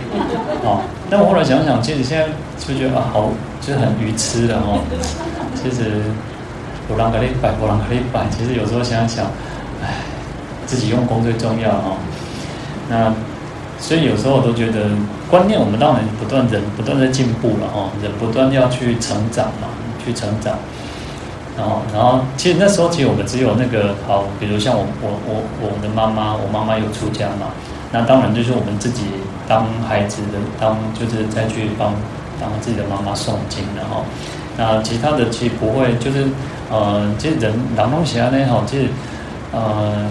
[0.65, 0.81] 哦。
[1.07, 2.25] 但我后来想想，其实现在
[2.57, 3.29] 就觉得啊，好，
[3.61, 4.81] 就是很愚痴的哦。
[5.53, 6.01] 其实
[6.89, 8.25] 我让个礼拜，我让个礼拜。
[8.35, 9.27] 其实有时候想想，
[9.83, 10.01] 哎，
[10.73, 11.97] 自己用功最重要哈。
[12.89, 13.13] 那。
[13.79, 14.87] 所以有时候我都觉得
[15.29, 19.67] 观念，我们当然不断人不断在进步了哦，人不断要去成长嘛，
[20.01, 20.55] 去成长。
[21.57, 27.51] 然后，然后其实那时候其实我们只有那个好，比如像我我我我的妈妈，我妈妈有出家嘛，
[27.91, 29.03] 那当然就是我们自己
[29.49, 31.91] 当孩子的当就是再去帮
[32.39, 34.05] 当自己的妈妈诵经然后，
[34.55, 36.25] 那其他的其实不会，就是
[36.71, 38.87] 呃，其实人南东西啊那好，其实
[39.51, 40.07] 呃。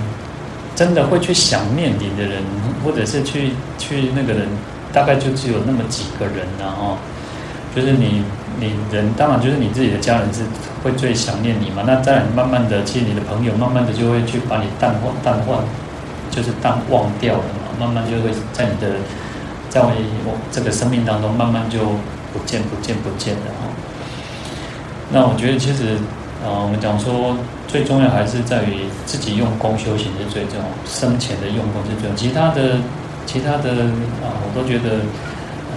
[0.75, 2.43] 真的会去想念你的人，
[2.83, 4.49] 或者是去去那个人，
[4.93, 6.97] 大概就只有那么几个人，然后
[7.77, 8.25] 就是你
[8.59, 10.43] 你人，当然就是你自己的家人是
[10.83, 11.83] 会最想念你嘛。
[11.87, 15.63] 那当然慢慢的，其实你的朋友慢慢的就会去把你淡化淡化，
[16.31, 17.73] 就是淡忘掉了嘛。
[17.79, 18.97] 慢慢就会在你的
[19.69, 19.93] 在我
[20.51, 21.81] 这个生命当中，慢慢就
[22.33, 23.69] 不见不见不见的哈。
[25.11, 25.99] 那我觉得其实。
[26.43, 27.37] 啊，我们讲说
[27.69, 32.17] 最重要还是在于自己用功修行是最重要，生前的用功是最重要。
[32.17, 32.83] 其他的，
[33.25, 33.87] 其他的
[34.19, 35.07] 啊，我都觉得，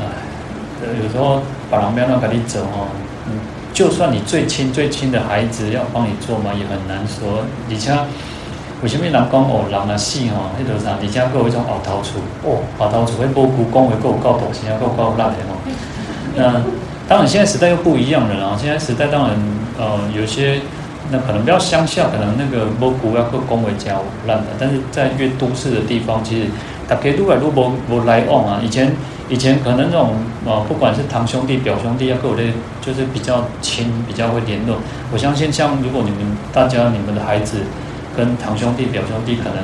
[0.01, 2.89] 呃，有时候把人不要让给你走哦，
[3.29, 3.37] 嗯，
[3.73, 7.45] 就算你最亲最亲的孩子要帮你做嘛，也很难说。
[7.69, 7.93] 而且
[8.81, 15.61] 为什么人讲哦，人啊死哦，那个啥，而且还有一种后头厝哦，后头厝会无辜讲会够有够大声，够够烂的哦。
[16.35, 16.63] 那
[17.07, 19.37] 当然现在时代又不一样了啊，现在时代当然。
[19.77, 20.59] 呃，有些
[21.11, 26.47] 那可能比较乡下，可能那个木古要个工为较烂的，但是在越都市的地方，其实
[26.87, 28.59] 大家都来都无无来往啊。
[28.63, 28.91] 以前
[29.29, 30.13] 以前可能那种
[30.45, 32.43] 呃，不管是堂兄弟、表兄弟，要跟我的
[32.81, 34.77] 就是比较亲，比较会联络。
[35.11, 36.19] 我相信，像如果你们
[36.53, 37.57] 大家你们的孩子
[38.15, 39.57] 跟堂兄弟、表兄弟，可能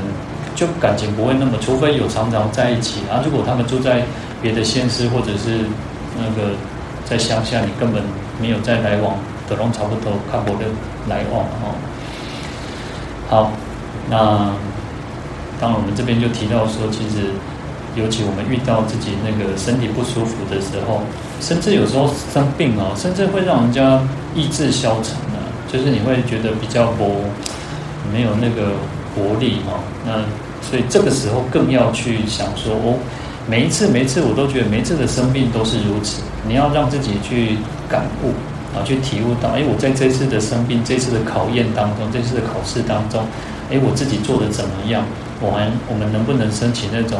[0.53, 3.21] 就感情不会那么，除非有常常在一起啊。
[3.23, 4.03] 如果他们住在
[4.41, 5.65] 别的县市，或者是
[6.17, 6.51] 那个
[7.05, 8.03] 在乡下，你根本
[8.39, 9.15] 没有再来往。
[9.51, 10.65] 可能差不多，看我的
[11.09, 11.75] 来往哦。
[13.27, 13.51] 好，
[14.09, 14.55] 那
[15.59, 17.27] 当然我们这边就提到说，其实
[17.97, 21.01] 尤其我们遇到自己那个身体不舒服的时候，
[21.41, 24.01] 甚至有时候生病哦，甚至会让人家
[24.33, 27.25] 意志消沉啊，就是你会觉得比较不
[28.13, 28.71] 没有那个
[29.13, 29.79] 活力哈。
[30.05, 30.23] 那
[30.61, 32.95] 所以这个时候更要去想说，哦，
[33.47, 37.57] 每一次每一次我都觉得每一次的生病都是如此，你要让自己去
[37.89, 38.31] 感悟。
[38.73, 43.23] 啊，去体悟到，哎，我在这次的生病、这次的考验当中、这次的考试当中，
[43.69, 45.03] 哎，我自己做的怎么样？
[45.41, 47.19] 我们我们能不能升起那种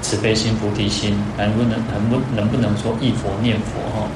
[0.00, 1.16] 慈悲心、菩提心？
[1.36, 3.80] 能不能能不能不能说忆佛念佛？
[3.96, 4.06] 哈，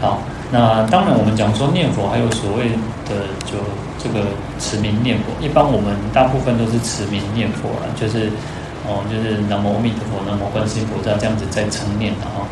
[0.00, 2.70] 好，那当然我们讲说念佛，还有所谓
[3.04, 3.60] 的就
[4.02, 4.26] 这个
[4.58, 5.30] 持名念佛。
[5.44, 8.32] 一般我们大部分都是持名念佛了，就是
[8.88, 12.42] 哦，就是南无阿弥陀佛、南无观世音菩萨这样子在称念的哈。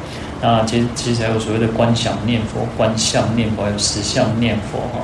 [0.42, 5.00] 那其实其实还有所谓的观想念佛、观相念佛，还有实相念佛哈。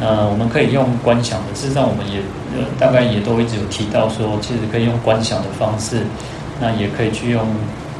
[0.00, 2.22] 那我们可以用观想的，事实上我们也
[2.78, 6.02] 大概也都一直有提到说，其实可以用观想的方式，
[6.58, 7.44] 那也可以去用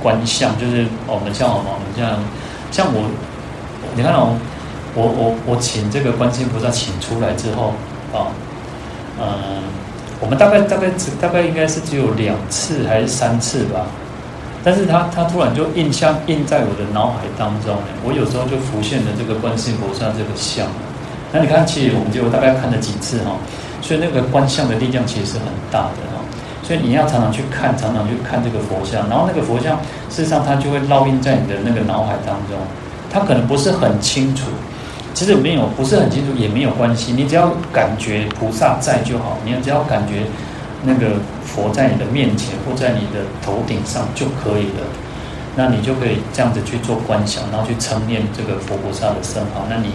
[0.02, 2.18] 观相，就是我们像我们这样
[2.70, 3.10] 像我，
[3.94, 4.34] 你看哦，
[4.94, 7.74] 我我我请这个观世音菩萨请出来之后
[8.14, 8.32] 啊，
[9.20, 9.62] 嗯，
[10.20, 13.84] 我们大概大概只大概应该是只有两次还是三次吧。
[14.64, 20.66] 但是他他突然就印象印在我的脑海当中，我有时候就浮现了这个观世音菩萨这个像。
[21.32, 23.36] 那你看，其实我们就大概看了几次哈，
[23.80, 26.18] 所以那个观相的力量其实是很大的哈。
[26.62, 29.78] 所以你要常常去看，常常去看这个佛像，然后那个佛像
[30.10, 32.58] 事实上它就会烙印在你的那个脑海当中。
[33.10, 34.50] 它可能不是很清楚，
[35.14, 40.24] 其实没有不是很清楚也没有关系，你只要感觉菩萨在就好，你只要感觉。
[40.82, 44.86] 那个佛在你的面前或在你的头顶上就可以了，
[45.56, 49.66] 那你就可以这样子去做观想，然后去称念这个佛菩萨的身号。
[49.68, 49.90] 那你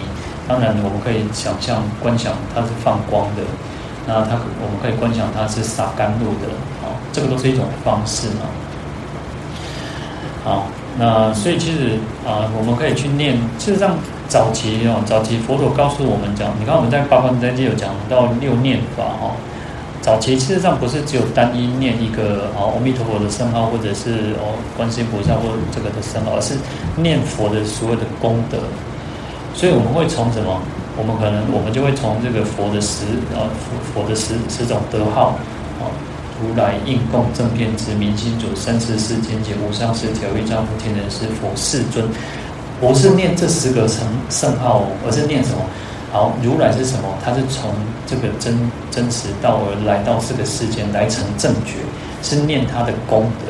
[0.45, 3.43] 当然我们可以想象观想它是放光的，
[4.05, 6.51] 那它我们可以观想它是洒甘露的，
[6.83, 8.43] 啊，这个都是一种方式嘛。
[10.43, 10.67] 好，
[10.99, 13.95] 那所以其实啊，我们可以去念，事实上
[14.27, 19.31] 早期哦，早期佛陀告诉我们讲，你看我们在八关斋戒有讲到六念法哈。
[20.03, 26.55] 早期事实上不是只有单一念一个啊，阿弥陀佛的圣号，或者是哦观世音菩萨或这个的圣号，而是
[26.97, 28.57] 念佛的所有的功德。
[29.55, 30.61] 所以我们会从什么？
[30.97, 33.47] 我们可能我们就会从这个佛的十啊
[33.95, 35.39] 佛的十十种德号
[35.79, 35.87] 啊，
[36.43, 42.05] 如来应供正遍知明心主三世世间解无上士调御丈夫天人师佛世尊，
[42.81, 45.63] 不是念这十个圣圣号，而是念什么？
[46.13, 47.09] 好，如来是什么？
[47.25, 47.71] 他是从
[48.05, 48.55] 这个真
[48.91, 51.81] 真实道而来到这个世间来成正觉，
[52.21, 53.49] 是念他的功德。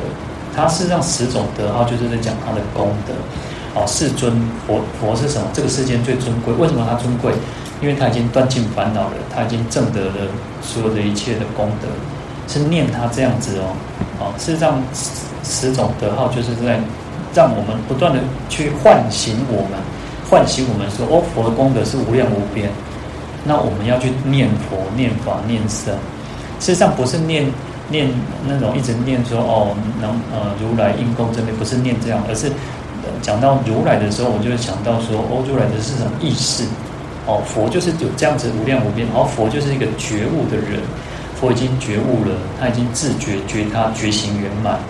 [0.56, 3.12] 他是让十种德号，就是在讲他的功德。
[3.74, 4.32] 哦，世尊
[4.66, 5.46] 佛佛是什么？
[5.52, 6.54] 这个世间最尊贵。
[6.54, 7.34] 为什么他尊贵？
[7.82, 11.88] 因为他已经断尽烦恼了，他已经证得了所有的一切的功德，
[12.48, 13.76] 是念他这样子哦。
[14.20, 14.80] 哦，是让
[15.44, 16.80] 十种德号就是在
[17.34, 19.72] 让我们不断的去唤醒我们。
[20.34, 22.68] 唤醒我们说：“哦，佛的功德是无量无边。
[23.44, 25.94] 那我们要去念佛、念法、念僧。
[26.58, 27.46] 事实上，不是念
[27.88, 28.10] 念
[28.44, 32.50] 那种一直念说哦，能呃如来应供这边不是念这样，而是
[33.22, 36.64] 讲到如来的时候，我就会想到说哦，如来的是什么意识？
[37.26, 40.82] 哦，佛就是有这样子无量无边，然后佛就是一个觉悟的人，
[41.38, 44.80] 佛已经觉悟了，他已经自觉觉他觉行圆满。”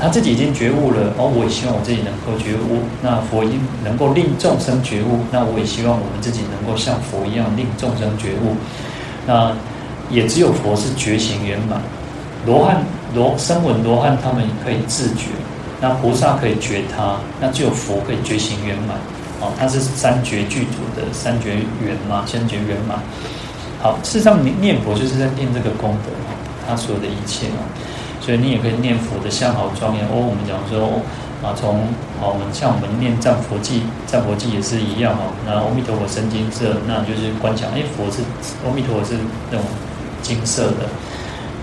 [0.00, 2.82] 他自己已经觉悟了，哦，我也希望我自己能够觉悟。
[3.00, 8.56] 那佛已经能够令众生觉悟，那我也希望我们自己能够像佛一样令众生觉悟。
[9.26, 9.52] 那
[10.10, 11.80] 也只有佛是觉醒圆满，
[12.46, 12.82] 罗汉、
[13.14, 15.30] 罗声闻罗汉他们可以自觉，
[15.80, 18.96] 那菩萨可以觉他，那只有佛可以觉醒圆满。
[19.40, 22.98] 哦，他是三觉具足的三觉圆嘛，三觉圆满。
[23.80, 26.10] 好，事实上念佛就是在念这个功德，
[26.66, 27.62] 他所有的一切啊。
[28.28, 30.12] 所以你也可以念佛的相好庄严哦。
[30.12, 31.00] 我们讲说
[31.40, 31.80] 啊，从
[32.20, 35.32] 啊，我们像我们念赞佛偈，赞佛偈也是一样哦。
[35.46, 38.20] 那阿弥陀佛身金色，那就是观想，哎，佛是
[38.68, 39.16] 阿弥陀佛是
[39.50, 39.64] 那种
[40.20, 40.84] 金色的，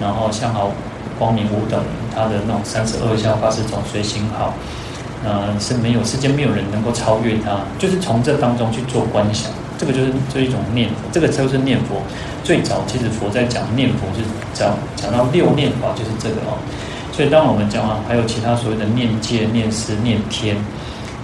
[0.01, 0.71] 然后相好
[1.19, 1.79] 光明无等，
[2.15, 4.55] 他的那种三十二相八十种随行好，
[5.23, 9.51] 呃，是没有世间没有人能够超越他，就是从这当中去做观想。
[9.77, 12.01] 这个就是这一种念佛，这个就是念佛。
[12.45, 16.55] 最早其实佛在讲念佛，就是讲讲到六念法，就是这个哦。
[17.11, 20.55] 所以当我们讲啊，还有其他所谓的念戒、念思、念天，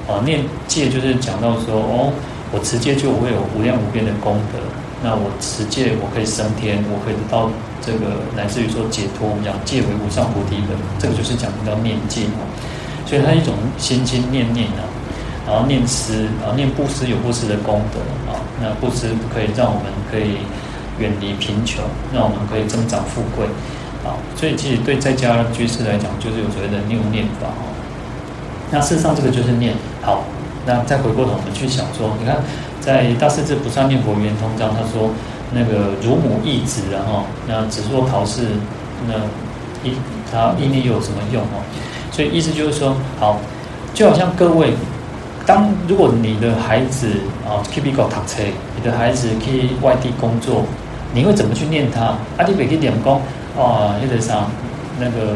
[0.10, 2.12] 啊，念戒就是讲到说哦，
[2.52, 4.58] 我持戒就会有无量无边的功德。
[5.04, 7.50] 那我持戒，我可以升天，我可以到
[7.86, 9.30] 这个乃至于说解脱。
[9.30, 12.42] 我们讲戒为无上菩提本，这个就是讲到念戒哦。
[13.06, 14.90] 所以它一种心心念念啊。
[15.46, 18.00] 然后念思，然后念布施有布施的功德
[18.32, 18.38] 啊。
[18.62, 20.38] 那布施可以让我们可以
[21.02, 21.84] 远离贫穷，
[22.14, 23.46] 让我们可以增长富贵
[24.06, 24.14] 啊。
[24.36, 27.74] 所以其实对在家居士来讲，就是有所谓的六念法哦。
[28.70, 30.24] 那事实上这个就是念好。
[30.64, 32.38] 那再回过头我们去想说，你看
[32.80, 35.10] 在《大势至菩萨念佛圆通章》，他说
[35.52, 38.44] 那个乳母一子，然后那只说陶氏，
[39.08, 39.14] 那
[39.84, 39.96] 一
[40.32, 41.66] 他意念又有什么用哦？
[42.12, 43.40] 所以意思就是说，好，
[43.94, 44.74] 就好像各位。
[45.44, 47.08] 当如果你的孩子
[47.44, 48.44] 啊去美国读书，
[48.78, 50.64] 你的孩子去外地工作，
[51.14, 52.02] 你会怎么去念他？
[52.38, 53.14] 啊，你别去念讲
[53.58, 54.48] 啊，那个啥，
[55.00, 55.36] 那个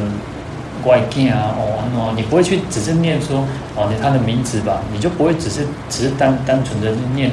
[0.86, 3.44] 外经啊，哦，你不会去只是念说
[3.76, 7.32] 哦，你他的名字吧，你就不会只是只是单单纯的念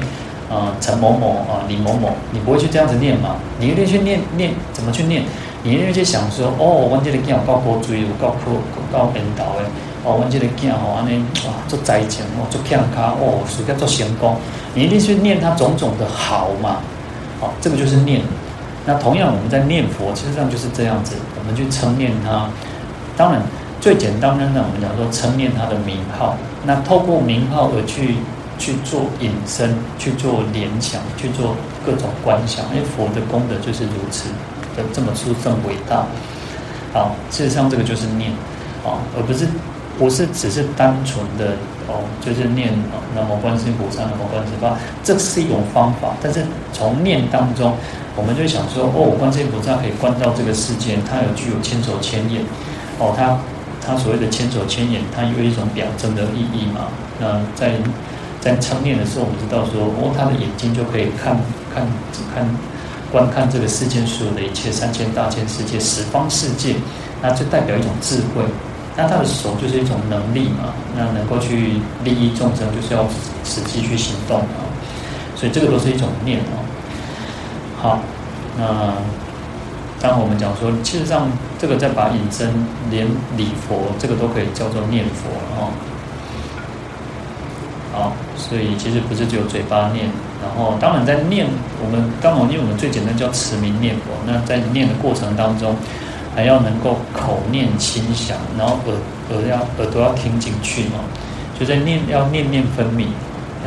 [0.49, 3.35] 啊陈某某啊李某某，你不会去这样子念嘛？
[3.59, 5.23] 你一定去念念怎么去念？
[5.63, 8.59] 你一定去想说哦，我这个经有够高追，有够酷，
[8.91, 9.63] 够引导的。
[10.05, 14.35] 哦，我这个囝吼，安尼哇，做灾情哦，做健康哦，事业做成功，
[14.75, 16.79] 你一定去念他种种的好嘛，
[17.61, 18.21] 这个就是念。
[18.85, 22.49] 那同样我们在念佛，其实上就是这样子，我们去称念他。
[23.15, 23.41] 当然
[23.79, 26.35] 最简单的呢，我们讲说称念他的名号。
[26.65, 28.15] 那透过名号而去
[28.57, 32.65] 去做引申，去做联想，去做各种观想。
[32.73, 34.29] 因为佛的功德就是如此
[34.75, 36.05] 的这么殊胜伟大。
[36.93, 38.31] 好，事实上这个就是念
[38.85, 39.47] 啊、而不是。
[39.95, 41.53] 不是只是单纯的
[41.87, 46.15] 哦，就是念啊，南无观世音菩萨，南无观世音菩萨，这是一种方法。
[46.21, 47.73] 但是从念当中，
[48.15, 52.41] 我们就想说，哦，观世音菩萨可以观照这个世间，它有具有千手千眼，
[52.99, 53.37] 哦，它
[53.85, 56.87] 它所谓的千手千眼，它有一种表征的意义嘛。
[57.19, 57.75] 那在
[58.39, 61.37] 在称念的时候，我们知道说，哦，他的眼睛就可以看
[61.73, 62.43] 看只看
[63.11, 66.75] 观看这个世间所有的一切三千大千世界十方世界，
[67.21, 68.43] 那就代表一种智慧。
[68.95, 73.05] 那他的手就是一种能力嘛，那能够去利益众生，就是要
[73.43, 74.61] 实际去行动啊，
[75.35, 76.61] 所以这个都是一种念啊。
[77.81, 77.99] 好，
[78.57, 78.93] 那
[79.99, 81.27] 当我们讲说，其实上
[81.57, 82.53] 这个再把引申
[82.91, 85.71] 连礼佛，这个都可以叫做念佛哦。
[87.93, 90.05] 好，所以其实不是只有嘴巴念，
[90.41, 91.47] 然后当然在念，
[91.83, 95.75] 我们当然因为我们最简单叫持名念佛，那在念的过程当中，
[96.35, 98.95] 还要能够口念心想，然后耳
[99.31, 100.99] 耳要耳朵要听进去嘛，
[101.59, 103.07] 就在念要念念分明，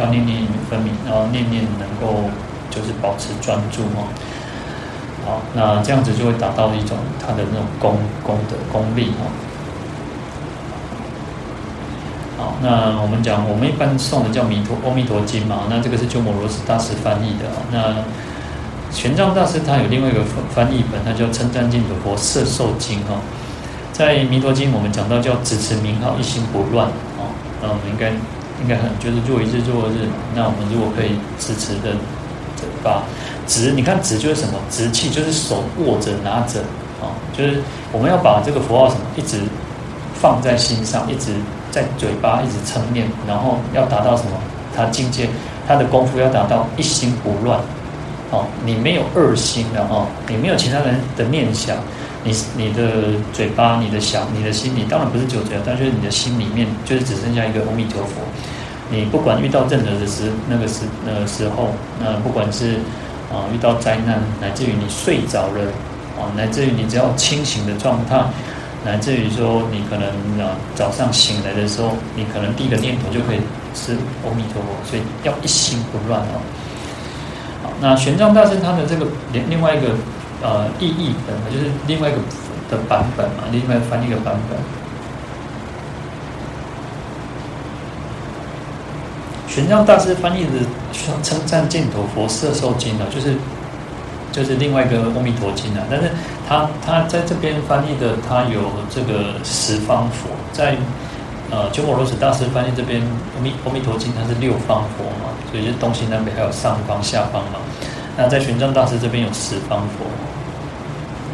[0.00, 2.29] 要念念分明，然后念念能够
[2.70, 4.09] 就是保持专注哦。
[5.24, 9.26] 好，那这样子就会达到一种他的那种功功德功力哈。
[12.38, 17.46] 好，那我们讲，我们一般诵的叫弥陀《阿弥陀经》嘛，那这个是鸠摩罗什大师翻译的。
[17.72, 18.05] 那
[18.90, 23.20] 玄奘大师他有另外一个翻翻译本，他叫《称赞净土佛摄受经》哈。
[23.92, 27.29] 在《弥陀经》我们讲到叫只持名号，一心不乱啊。
[27.62, 28.11] 那我们应该
[28.62, 31.94] 应该很就是做一日做日，那我们如果可以持持的
[32.83, 33.03] 把。
[33.46, 34.59] 执，你看执就是什么？
[34.70, 36.61] 执气就是手握着拿着
[37.01, 39.38] 啊，就是我们要把这个佛号什么一直
[40.14, 41.33] 放在心上，一直
[41.70, 44.33] 在嘴巴一直称念，然后要达到什么？
[44.75, 45.29] 他境界，
[45.66, 47.61] 他的功夫要达到一心不乱。
[48.37, 51.77] 哦，你没有二心的哦，你没有其他人的念想，
[52.22, 58.20] 你你的嘴巴、你的想、你的心里，当然不是只有嘴，但是你的心里面就是只剩下一个阿弥陀佛。
[58.90, 62.77] 你不管遇到任何的时那个时那个时候，那不管是。
[63.27, 65.61] 啊，遇到灾难，乃至于你睡着了，
[66.16, 68.22] 啊，乃至于你只要清醒的状态，
[68.85, 70.07] 乃至于说你可能
[70.38, 73.40] 啊早上醒来的时候，你可能第一个念头就可以
[73.75, 76.38] 是阿弥陀佛，所以要一心不乱哦。
[77.81, 79.89] 那玄奘大师他的这个另另外一个
[80.43, 82.19] 呃意义本，就是另外一个
[82.71, 84.59] 的版本嘛，另外翻译一个版本。
[89.49, 90.51] 玄奘大师翻译的
[91.23, 93.35] 《称赞净土佛摄受经》呢，就是
[94.31, 95.85] 就是另外一个《阿弥陀经》啊。
[95.91, 96.11] 但是
[96.47, 98.61] 他他在这边翻译的，他有
[98.91, 100.77] 这个十方佛，在
[101.50, 103.00] 呃鸠摩罗什大师翻译这边
[103.37, 107.59] 《阿弥阿弥陀经》，它是六方佛嘛，所以就东西南北还有上方下方嘛。
[108.16, 110.06] 那在玄奘大师这边有十方佛，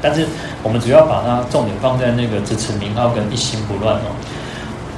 [0.01, 0.27] 但是
[0.63, 4.11] 我们主要把它重点放在那个只持名号跟一心不乱哦。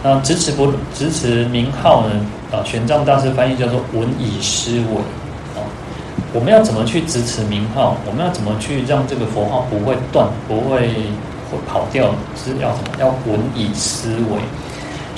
[0.03, 2.11] 那只持不只持名号呢？
[2.53, 4.97] 啊，玄奘大师翻译叫做“闻已思维”
[5.57, 5.65] 啊，
[6.33, 7.97] 我们要怎么去支持名号？
[8.07, 10.89] 我们要怎么去让这个佛号不会断、不会
[11.51, 12.15] 会跑掉？
[12.37, 13.01] 是要什么？
[13.01, 14.41] 要闻以思维，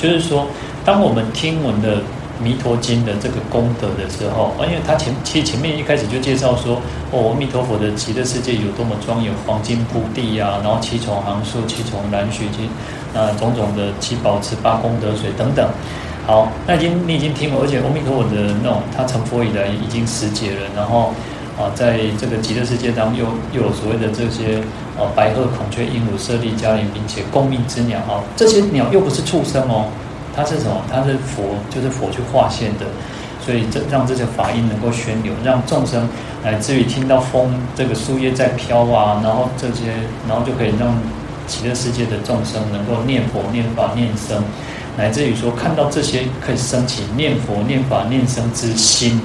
[0.06, 0.46] 就是说，
[0.84, 1.96] 当我们听闻的
[2.40, 12.70] 《弥陀经》的这个功德的时候，因为他前其实前面一开始就介绍说，哦，阿弥陀佛的极乐世界有多么庄严，黄金铺地啊，然后七重行树、七重栏欅金。
[13.14, 15.66] 啊，种种的七宝池、八功德水等等，
[16.26, 21.14] 好，那已经你已经听了，而且阿弥陀佛的那种他成佛以来已经十劫了，然后
[21.58, 23.26] 啊，在这个极乐世界当中又
[23.60, 24.58] 又有所谓的这些
[24.98, 29.88] 啊白鹤、孔雀、鹦鹉、舍利、迦莲，并且共命之鸟啊，这些鸟又不是畜生哦，
[30.34, 30.82] 它是什么？
[30.92, 32.86] 它是佛，就是佛去化现的，
[33.40, 36.08] 所以这让这些法音能够宣流，让众生
[36.44, 39.92] 乃至于听到风这个树叶在飘啊，然后这些，
[40.28, 40.94] 然后就可以让。
[41.48, 44.42] 极乐世界的众生能够念佛、念法、念僧，
[44.96, 49.20] 乃至于说看到这些可以升起念佛、念法、念僧之心。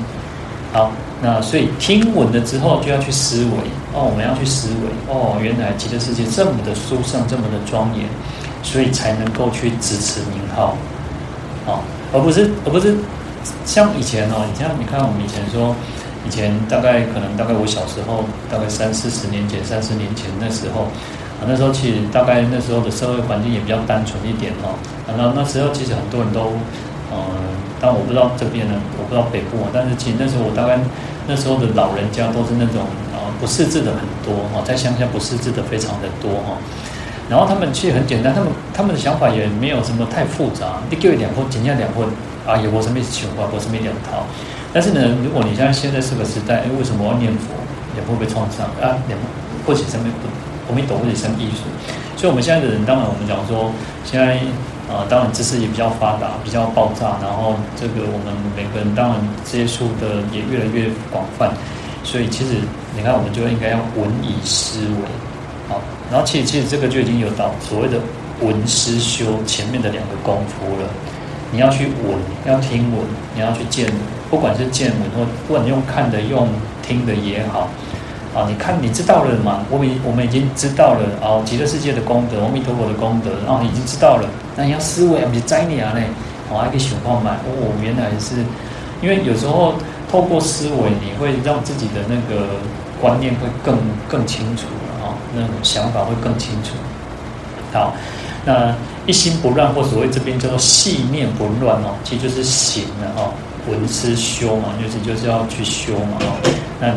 [0.71, 3.51] 好，那所以听闻了之后就要去思维
[3.93, 8.07] 哦，我们要去思维哦，原来极乐世界这么的殊胜，这么的庄严，
[8.63, 10.75] 所以才能够去支持名号，
[11.67, 11.79] 哦，
[12.11, 12.95] 而不是而不是
[13.65, 15.75] 像以前哦，你像你看我们以前说，
[16.27, 20.87] 以前大概可能大概我小时候，大概三四十年前、三十年前那时候。
[21.43, 24.77] 那时候其实大概那时候的社会环境也比较单纯一点哦。
[25.07, 26.53] 然后那时候其实很多人都，
[27.11, 27.17] 嗯，
[27.81, 29.57] 但我不知道这边呢，我不知道北部。
[29.73, 30.77] 但是其实那时候我大概
[31.27, 32.81] 那时候的老人家都是那种
[33.13, 36.57] 啊不识字的很多哈，在乡下不识字的非常的多哈。
[37.29, 40.81] 然后他们其实很简单，他们他们的想法也没有什么太复杂。
[40.89, 42.03] 你给我两份，尽量两份
[42.45, 44.25] 啊，有我什么情况，我什么两套。
[44.73, 47.55] 但是呢，如果你像现在是个时代，为什么要念佛？
[47.95, 49.19] 也不会被创伤啊，两
[49.67, 50.27] 或者什么不？
[50.71, 51.67] 阿弥陀佛，生艺术，
[52.15, 53.69] 所以我们现在的人，当然我们讲说，
[54.05, 54.39] 现在
[54.91, 61.49] 啊、当然知识也比较发达，比较爆炸，然后这个我们每个人当然接触的也越来越广泛，
[62.03, 62.55] 所以其实
[62.95, 65.07] 你看，我们就应该要文以思维，
[65.69, 65.79] 好，
[66.11, 67.99] 然后其实其实这个就已经有到所谓的
[68.41, 70.89] 文思修前面的两个功夫了，
[71.51, 73.95] 你要去闻，要听闻，你要去见闻，
[74.29, 76.47] 不管是见闻或不管用看的、用
[76.81, 77.69] 听的也好。
[78.33, 79.59] 啊，你看，你知道了吗？
[79.69, 84.29] 我们我们已经知道了啊，极乐世界的功德，阿弥陀佛的功德，然后已经知道了。
[84.55, 85.91] 那你要思维，不是摘你啊？
[85.91, 85.99] 呢，
[86.49, 87.31] 我还可以想办法。
[87.43, 88.35] 哦，原来是，
[89.01, 89.73] 因为有时候
[90.09, 92.47] 透过思维，你会让自己的那个
[93.01, 93.77] 观念会更
[94.07, 95.11] 更清楚了啊。
[95.11, 96.71] 哦，那种想法会更清楚。
[97.73, 97.93] 好，
[98.45, 98.73] 那
[99.05, 103.33] 一心不乱，或所谓这边叫做细念不乱哦，其实就是行了哦，
[103.69, 106.31] 闻思修嘛，就是就是要去修嘛哦。
[106.79, 106.93] 那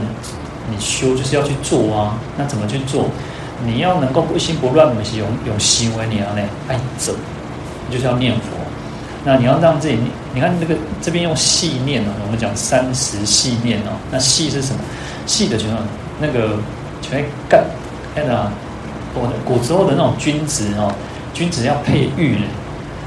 [0.71, 3.07] 你修就是要去做啊，那怎么去做？
[3.65, 7.12] 你要能够一心不乱，不是用用行为你要呢爱走，
[7.91, 8.49] 就是要念佛。
[9.25, 9.97] 那你要让自己，
[10.35, 14.81] 你看这个这边用细念哦，我们讲三十细念哦，那细是什么？
[15.25, 15.71] 细的就是
[16.21, 16.59] 那个
[17.01, 17.65] 全干
[18.15, 18.51] 看到
[19.15, 20.93] 古古时候的那种君子哦，
[21.33, 22.43] 君子要佩玉嘞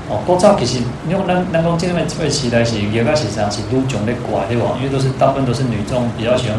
[0.10, 0.18] 哦。
[0.26, 4.72] 古早其实因为咱咱讲这边这边时代是也开始上是都种的怪对吧？
[4.78, 6.58] 因为都是大部分都是女众比较喜欢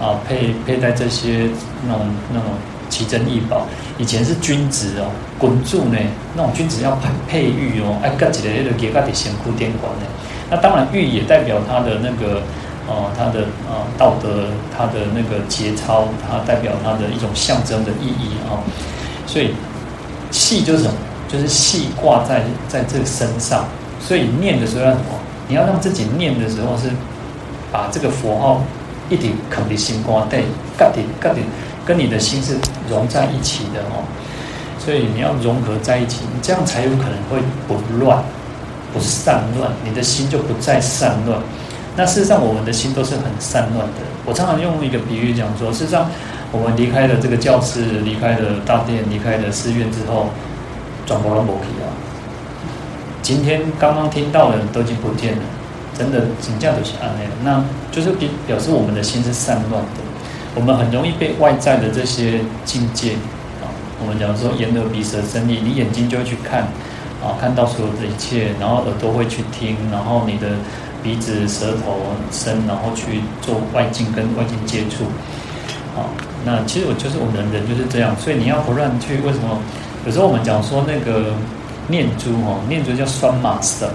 [0.00, 1.48] 啊佩佩戴这些
[1.86, 2.48] 那种那种
[2.88, 3.66] 奇珍异宝。
[3.98, 5.98] 以前是君子哦，滚柱呢
[6.34, 10.06] 那种君子要佩佩玉哦，爱盖起来那个给盖的显库典管呢。
[10.50, 12.42] 那当然玉也代表他的那个。
[12.88, 18.62] 哦，他的啊道德，他的那个节操，它代表他的一种象征的意义啊、哦。
[19.26, 19.50] 所以
[20.30, 20.94] 系就是什么？
[21.26, 23.64] 就是系挂在在这身上。
[23.98, 25.18] 所以念的时候要什么？
[25.48, 26.88] 你要让自己念的时候是
[27.72, 28.62] 把这个佛号
[29.08, 30.44] 一点肯定心挂对，
[30.76, 31.46] 嘎点嘎点，
[31.84, 32.56] 跟你的心是
[32.88, 34.04] 融在一起的哦。
[34.78, 38.22] 所以你要融合在一起，你这样才有可能会不乱，
[38.92, 41.40] 不散乱，你的心就不再散乱。
[41.96, 44.02] 那事实上，我们的心都是很散乱的。
[44.24, 46.08] 我常常用一个比喻讲说，事实上，
[46.52, 50.28] 我们离开了这个教室，离开了大殿，离开了寺院之后，
[51.06, 51.88] 转不拢无去啊。
[53.22, 55.42] 今天刚刚听到的都已经不见了，
[55.98, 60.00] 真的请教的是安内，那就是表表示我们的心是散乱的。
[60.54, 63.12] 我们很容易被外在的这些境界
[63.62, 63.66] 啊，
[64.00, 66.62] 我们讲说眼耳鼻舌身意，你眼睛就会去看
[67.22, 70.48] 啊，看到所有的一切，然后耳朵会去听，然后你的。
[71.02, 72.00] 鼻子、舌头、
[72.32, 75.04] 身，然后去做外境跟外境接触，
[75.94, 76.08] 好，
[76.44, 79.18] 那其实我就是我们人就是这样，所以你要不断去。
[79.18, 79.56] 为什么？
[80.04, 81.32] 有时候我们讲说那个
[81.86, 83.88] 念珠哦，念珠叫拴马绳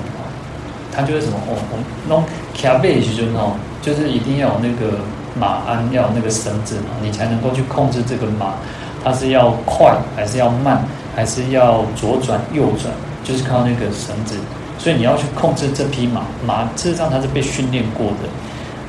[0.92, 1.38] 它就是什么？
[1.48, 1.78] 哦，我
[2.10, 2.24] 弄
[2.54, 5.00] 卡贝就是哦，就是一定要有那个
[5.39, 8.56] 马鞍，要有那个绳子嘛，你才能够去控制这个马，
[9.04, 10.84] 它是要快还是要慢，
[11.16, 14.36] 还是要左转右转，就是靠那个绳子。
[14.78, 18.30] 所以你要去控制这匹马，马事实上它是被训练过的。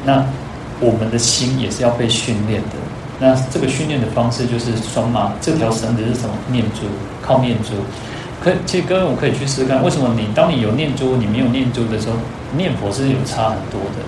[0.04, 0.24] 那
[0.80, 2.76] 我们的心也是要被训练的。
[3.20, 6.34] 那这个训练的方式就是拴马，这条绳子是什么？
[6.50, 6.86] 念珠，
[7.20, 7.74] 靠念珠。
[8.42, 12.16] 可其实各位我可以去试试看，为什么你当你有念珠，你没有念珠的时候，
[12.56, 14.02] 念佛是有差很多的。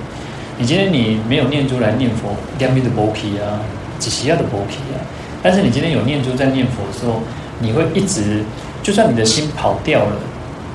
[0.58, 3.60] 你今天你没有念珠来念佛，两边的薄皮啊，
[3.98, 4.98] 几十样的薄皮啊。
[5.42, 7.22] 但是你今天有念珠在念佛的时候，
[7.60, 8.42] 你会一直，
[8.82, 10.16] 就算你的心跑掉了，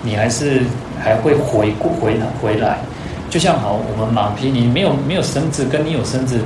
[0.02, 0.62] 你还是。
[1.02, 2.78] 还会回回回来，
[3.30, 6.42] 就像好，我们马匹，你没有没有绳子，跟你有绳子，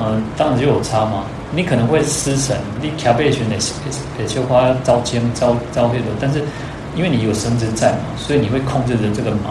[0.00, 1.24] 嗯、当然就有差嘛。
[1.54, 3.56] 你可能会失神，你卡背群的
[4.18, 6.42] 也绣花招肩招招背的，但是
[6.96, 9.50] 因为你有绳子在嘛，所以你会控制着这个马。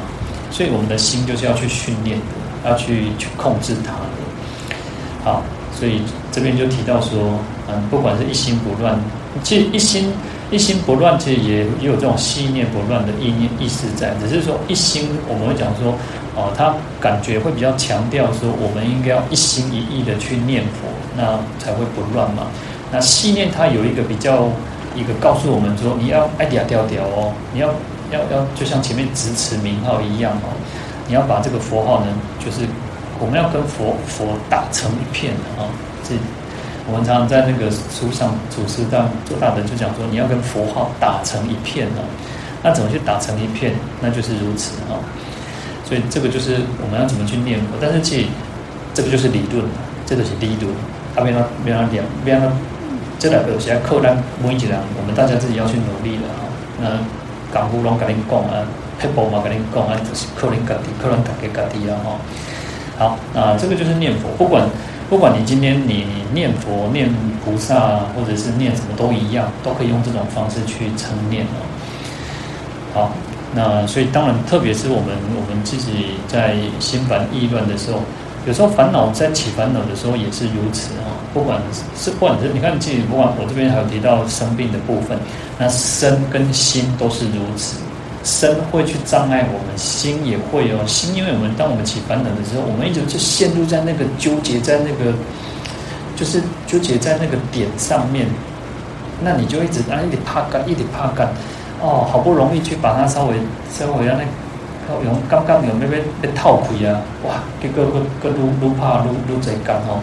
[0.51, 4.75] 所以我们的心就是要去训练的，要去去控制它的。
[5.23, 5.43] 好，
[5.77, 8.99] 所以这边就提到说，嗯，不管是一心不乱，
[9.43, 10.11] 其实一心。
[10.51, 15.93] 一心不乱，其实也也有这种细念不乱的意念意思在，只是说一心，我们会讲说，
[16.35, 20.88] 哦，他感觉会比较强调说，我们应该要一心一意的去念佛，
[21.20, 22.47] 那才会不乱嘛。
[22.91, 24.47] 那细念它有一个比较
[24.95, 27.67] 一个告诉我们说，你要爱嗲调调哦，你要
[28.09, 30.55] 要要就像前面直持名号一样哦，
[31.09, 32.07] 你要把这个佛号呢，
[32.39, 32.65] 就是
[33.20, 35.67] 我们要跟佛佛打成一片啊，
[36.07, 36.15] 这。
[36.91, 42.01] 我们常常在那个书上，祖师大做大的就讲说，你要跟佛号打成一片哦。
[42.63, 43.76] 那怎么去打成一片？
[44.01, 44.97] 那就是如此哦。
[45.86, 47.78] 所以这个就是我们要怎么去念佛。
[47.80, 48.28] 但是其实
[48.91, 49.63] 这个就是理论，
[50.03, 50.74] 这个是理论。
[51.16, 52.41] 他没让没让讲，没让
[53.18, 56.47] 这两个现在扣单每一人，我们大家自己要去努力的啊。
[56.82, 56.86] 那
[57.51, 58.66] 港呼龙跟您讲啊，
[58.99, 62.18] 撇步嘛跟您讲啊，就是扣人家底，扣人家给家底啊哈。
[62.97, 64.68] 好，那这个就是念佛，不管。
[65.10, 66.05] 不管你今天你
[66.36, 67.10] 念佛、念
[67.43, 71.66] 菩萨，或者是念什么都一样，都可以用这种方式去称念哦。
[72.93, 73.12] 好，
[73.55, 78.01] 那所以当然，特别是我们我们自己在心烦意乱的时候，
[78.45, 81.11] 有时候烦恼在起烦恼的时候也是如此啊。
[81.33, 81.61] 不管
[81.95, 85.17] 是不管是你看自己，不管我这边还有提到生病的部分，
[85.59, 87.77] 那身跟心都是如此。
[88.23, 90.85] 身会去障碍我们，心也会哦。
[90.87, 95.13] 心，因为我们当我们起烦恼的时候，我们一直就陷入在那个纠结，在那个
[96.17, 98.27] 就是纠结在那个点上面。
[99.21, 101.27] 那你就一直啊，一直怕干，一直怕干。
[101.81, 103.35] 哦，好不容易去把它稍微
[103.71, 104.23] 稍微让那
[105.03, 107.01] 用刚刚有没被被套开啊？
[107.25, 110.01] 哇，结果个个愈愈怕愈愈侪干哦。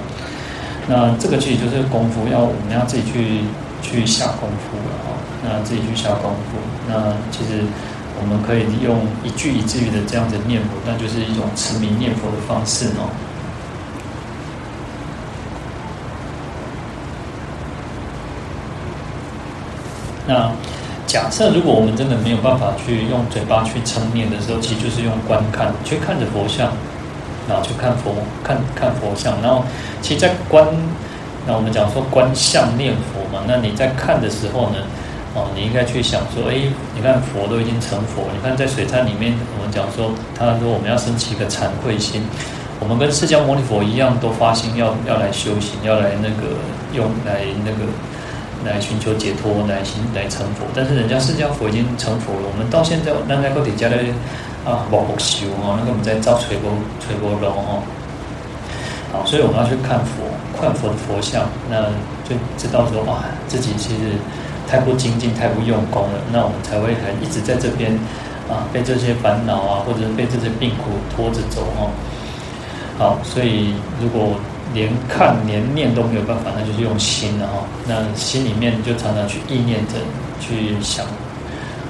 [0.88, 3.42] 那这个其实就是功夫，要我们要自己去
[3.82, 5.18] 去下功夫了哦。
[5.42, 6.58] 那自己去下功夫，
[6.88, 7.62] 那其实
[8.20, 13.10] 我们可以用一句一句的这样子念佛，那就是一种持名念佛的方式哦。
[20.28, 20.50] 那
[21.06, 26.72] 假设如果我们真的没有办法去用嘴巴去称念的时候，其实就是用观看，去看着佛像，
[27.48, 29.64] 然后去看佛，看看佛像，然后
[30.02, 30.66] 其实，在观，
[31.46, 34.78] 那我们讲说观相念佛嘛，那你在看的时候呢，
[35.34, 36.54] 哦，你应该去想说，哎，
[36.94, 42.20] 你看佛都已经成佛，你看在水忏里面，我们讲说，他说我们要升起一个惭愧心，
[42.80, 46.58] 我们跟释迦牟尼佛一样，都发心要要来修行，要来那个
[46.92, 47.86] 用来那个。
[48.66, 50.66] 来寻求解脱，来行来成佛。
[50.74, 53.96] 但是人家释迦佛已经成佛了，我们到现在，那在个底下的
[54.66, 57.82] 啊，无修哦，那个我们在造垂波垂波楼哦。
[59.12, 60.26] 好，所以我们要去看佛，
[60.60, 61.86] 看佛的佛像，那
[62.28, 64.18] 就知道说啊，自己其实
[64.68, 66.18] 太不精进，太不用功了。
[66.32, 67.96] 那我们才会还一直在这边
[68.50, 71.94] 啊，被这些烦恼啊，或者是被这些病苦拖着走哦。
[72.98, 74.34] 好，所以如果。
[74.74, 77.64] 连看连念都没有办法，那就是用心了哈。
[77.86, 79.94] 那心里面就常常去意念着，
[80.40, 81.06] 去想，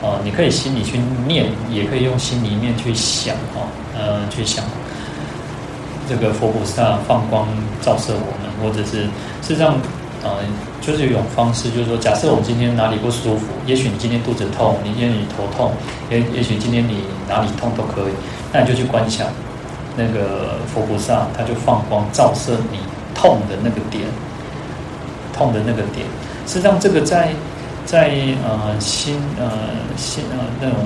[0.03, 3.66] 哦，你可以心里去念，也可以用心里面去想哈，
[3.99, 4.64] 呃，去想
[6.09, 7.49] 这个佛菩萨放光
[7.83, 9.03] 照射我们，或者是
[9.43, 9.74] 事实上，
[10.22, 10.39] 呃，
[10.81, 15.72] 就是有一种方式，就是说，假设我们今天哪里不舒服，也许你今天肚子痛，你因为你头痛，
[16.11, 18.12] 也也许今天你哪里痛都可以，
[18.53, 19.27] 那你就去观想。
[19.97, 22.78] 那个佛菩萨，他就放光照射你
[23.14, 24.05] 痛的那个点，
[25.32, 26.07] 痛的那个点。
[26.47, 27.30] 实际上，这个在
[27.84, 28.11] 在
[28.44, 29.51] 呃新呃
[29.97, 30.78] 新呃那种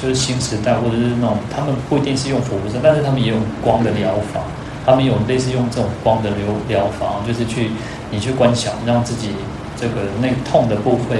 [0.00, 4.40] 就是新时代，或者是那种他们不一定是用佛菩萨，但是他们也有光的疗法，
[4.86, 7.70] 他们有类似用这种光的疗疗法，就是去
[8.10, 9.30] 你去观想，让自己
[9.76, 11.18] 这个那痛的部分，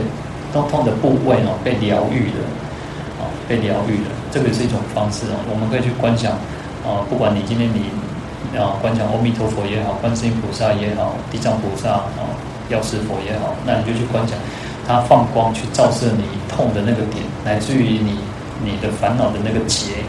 [0.52, 2.44] 痛痛的部位哦被疗愈了，
[3.20, 6.32] 啊被疗愈了，这个是一种方式哦，我们可以去观想。
[6.84, 12.28] 啊，不管你今天你啊观想阿弥陀佛也好，观世音菩萨也好，地藏菩萨啊，
[12.68, 14.36] 药师佛也好，那你就去观想，
[14.86, 18.18] 它放光去照射你痛的那个点，乃至于你
[18.62, 20.04] 你的烦恼的那个结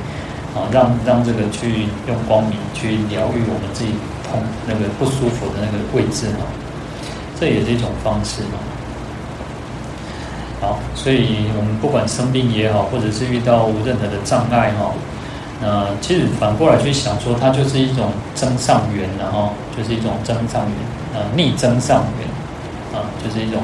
[0.53, 3.91] 啊，让让这个去用光明去疗愈我们自己
[4.29, 6.43] 痛那个不舒服的那个位置哈，
[7.39, 8.59] 这也是一种方式嘛。
[10.59, 14.91] 好，所以我们不管生病也好，或者是遇到任何的障碍哈。
[15.61, 20.75] 呃，其实反过来去想说，它就是一种增上缘，然后就是一种增上缘，
[21.13, 22.27] 呃，逆增上缘，
[22.99, 23.61] 啊，就是一种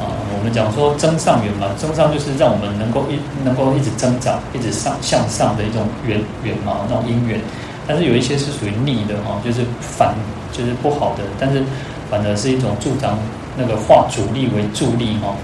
[0.00, 7.38] 啊，我们讲说增上缘嘛，增上就是让我们能够一能够一直增长，一直上向上的一种缘缘嘛，那种因缘。
[7.86, 10.14] 但是有一些是属于逆的哈，就是反，
[10.50, 11.62] 就是不好的，但是
[12.10, 13.18] 反而是一种助长
[13.56, 15.34] 那个化阻力为助力哈。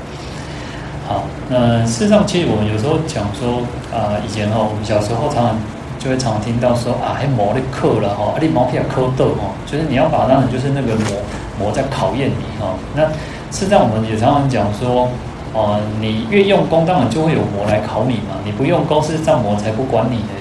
[1.07, 3.61] 好，那事实上，其实我们有时候讲说
[3.93, 5.57] 啊，以前哈，我们小时候常常。
[5.97, 11.17] 就会常听到说啊，还磨的课了哈，啊，你毛皮要磕豆哈，就是你要把它当成就是那个磨
[11.59, 12.75] 磨在考验你哈。
[12.95, 13.05] 那
[13.51, 15.09] 事实上我们也常常讲说，
[15.55, 18.37] 哦，你越用功，当然就会有磨来考你嘛。
[18.45, 20.35] 你不用功，事实上磨才不管你的，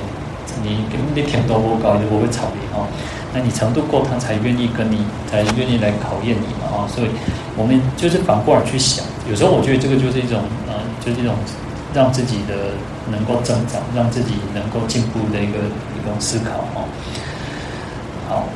[0.64, 0.84] 你
[1.16, 2.84] 你甜度不高，就不会炒你哈。
[3.34, 6.84] 那你程度够，他才愿意跟你，才愿意来考验你嘛哦。
[6.94, 7.08] 所以
[7.56, 11.36] 我们就是反过来去想，有时候我觉得这个就是一种呃，就是一种。
[11.96, 12.72] 让自己的
[13.12, 16.90] 能够增长，让自己能够进步的一个一种思考哦。
[18.28, 18.48] 好，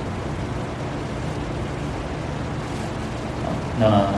[3.79, 4.09] 那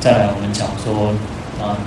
[0.00, 1.14] 再来我们讲说
[1.64, 1.78] 啊，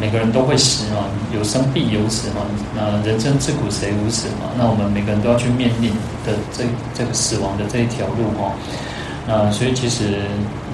[0.00, 2.36] 每个人都会死嘛，有生必有死嘛。
[2.74, 4.48] 那人生自古谁无死嘛？
[4.56, 5.90] 那我们每个人都要去面临
[6.24, 8.54] 的这这个死亡的这一条路哈。
[9.26, 10.20] 那所以其实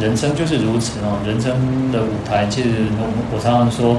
[0.01, 1.19] 人生就是如此哦。
[1.27, 1.53] 人生
[1.93, 2.69] 的舞台，其实
[2.99, 3.97] 我们我常常说。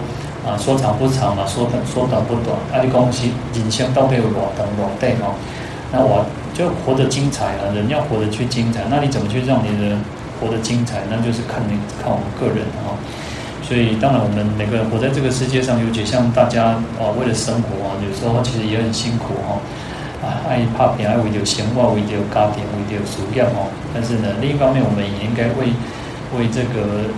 [0.47, 2.55] 啊，说长不长嘛，说短说短不短。
[2.71, 5.35] 啊，你讲是人生到底有多长多短哦？
[5.91, 6.23] 那我
[6.53, 8.85] 就活得精彩啊，人要活得去精彩。
[8.89, 9.97] 那你怎么去让你的
[10.39, 11.03] 活得精彩？
[11.09, 12.95] 那就是看你看我们个人哦。
[13.61, 19.59] 所以当然我们每个人活在这个世界上，尤其像大家啊，为了生活啊，有时候其实也很辛苦哈。
[20.22, 23.70] 啊，爱拍片，爱为着闲话，为着家庭，为着事业哦。
[23.93, 25.74] 但是呢，另一方面，我们也应该为
[26.38, 27.09] 为这个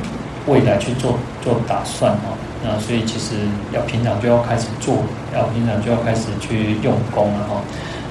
[0.47, 2.35] 未来去做做打算哦。
[2.61, 3.35] 那所以其实
[3.71, 4.97] 要平常就要开始做，
[5.33, 7.63] 要平常就要开始去用功了哈，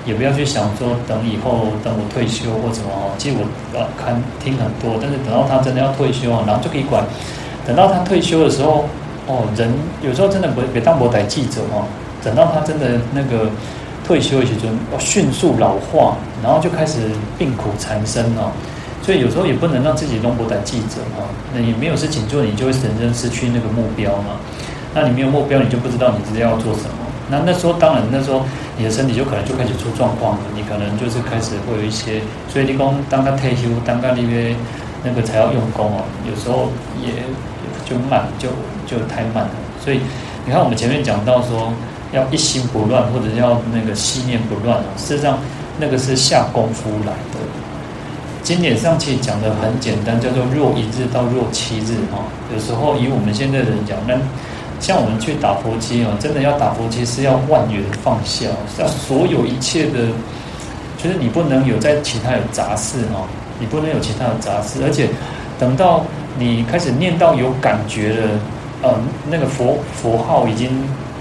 [0.06, 3.12] 也不要去想说等以后等我退休或什么哈。
[3.18, 3.44] 其实我
[3.78, 7.04] 呃看听很多，但是等到他真的要退休啊，然后就可以管。
[7.66, 8.86] 等到他退休的时候，
[9.26, 9.68] 哦，人
[10.00, 11.84] 有时候真的不别当博台记者哦。
[12.24, 13.50] 等到他真的那个
[14.08, 18.50] 退休的时候，要迅速老化，然后就开始病苦缠身哦。
[19.02, 21.28] 所以有时候也不能让自己东不带记者啊。
[21.52, 24.40] 那你没有事情做，你就会人生失去那个目标嘛。
[24.94, 27.04] 那你没有目标，你就不知道你自己要做什么。
[27.30, 28.40] 那那时候当然那时候
[28.78, 34.56] 你的身体就可能就开始出状况了，你可能就是开始会有一些，所以你讲当他退休，当他那边
[35.04, 37.12] 那个才要用功哦，有时候也
[37.84, 38.48] 就慢，就
[38.86, 39.50] 就太慢了。
[39.84, 40.00] 所以
[40.46, 41.70] 你看我们前面讲到说
[42.12, 45.38] 要一心不乱，或者要那个细念不乱哦，事实上
[45.78, 47.38] 那个是下功夫来的。
[48.42, 52.24] 经典上其实讲的很简单，叫做若一日到若七日哈。
[52.54, 54.14] 有时候以我们现在的人讲，那。
[54.80, 58.46] 像我们去打佛七哦，真的要打佛七是要万缘放下，
[58.78, 60.06] 要所有一切的，
[60.96, 63.26] 就是你不能有在其他有杂事哦，
[63.58, 65.08] 你不能有其他的杂事，而且
[65.58, 66.04] 等到
[66.38, 68.28] 你开始念到有感觉了，
[68.82, 68.94] 呃，
[69.28, 70.70] 那个佛佛号已经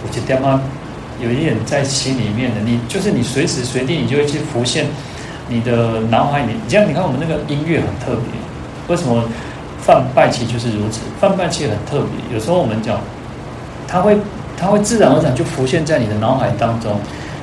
[0.03, 0.61] 我觉得吗？
[1.21, 4.85] 有一点在心里面的，你就是你随时随地你就会去浮现
[5.47, 6.53] 你的脑海里。
[6.67, 8.39] 这样你看我们那个音乐很特别，
[8.87, 9.23] 为什么
[9.81, 11.01] 梵呗其实就是如此？
[11.19, 12.99] 梵呗其实很特别，有时候我们讲。
[13.89, 14.17] 它会，
[14.57, 16.99] 它会自然而然就浮现在你的脑海当中。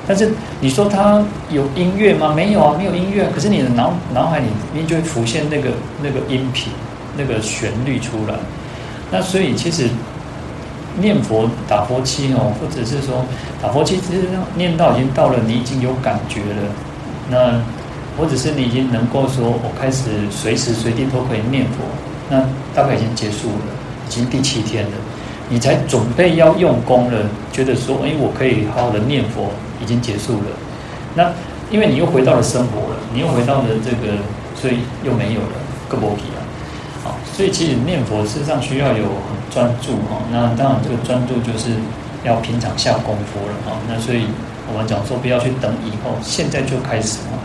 [0.07, 2.35] 但是你说它有音乐吗？
[2.37, 3.27] 没有啊，没有音乐。
[3.35, 5.71] 可是你的脑脑海里面就会浮现那个
[6.03, 6.71] 那个音频、
[7.17, 8.35] 那个旋律出来。
[9.11, 9.89] 那所以其实
[11.01, 13.25] 念佛打佛七哦，或者是说
[13.63, 14.23] 打佛七，其实
[14.55, 16.63] 念到已经到了你已经有感觉了。
[17.29, 17.61] 那
[18.17, 21.85] 或者是你已经能够说，我开始随时随地都可以念佛。
[22.31, 22.41] 那
[22.75, 23.75] 大概已经结束了，
[24.07, 24.93] 已经第七天了。
[25.49, 27.19] 你才准备要用功了，
[27.53, 29.51] 觉得说，哎，我可以好好的念佛，
[29.83, 30.49] 已经结束了。
[31.15, 31.31] 那
[31.71, 34.15] 因为你又回到了生活了，你又回到了这个，
[34.55, 35.57] 所以又没有了，
[35.89, 36.41] 个波皮了。
[37.05, 39.05] 好，所以其实念佛事实上需要有
[39.51, 40.21] 专注哈。
[40.31, 41.71] 那当然这个专注就是
[42.25, 43.77] 要平常下功夫了哈。
[43.89, 44.27] 那所以
[44.73, 47.39] 我们讲说不要去等以后，现在就开始嘛。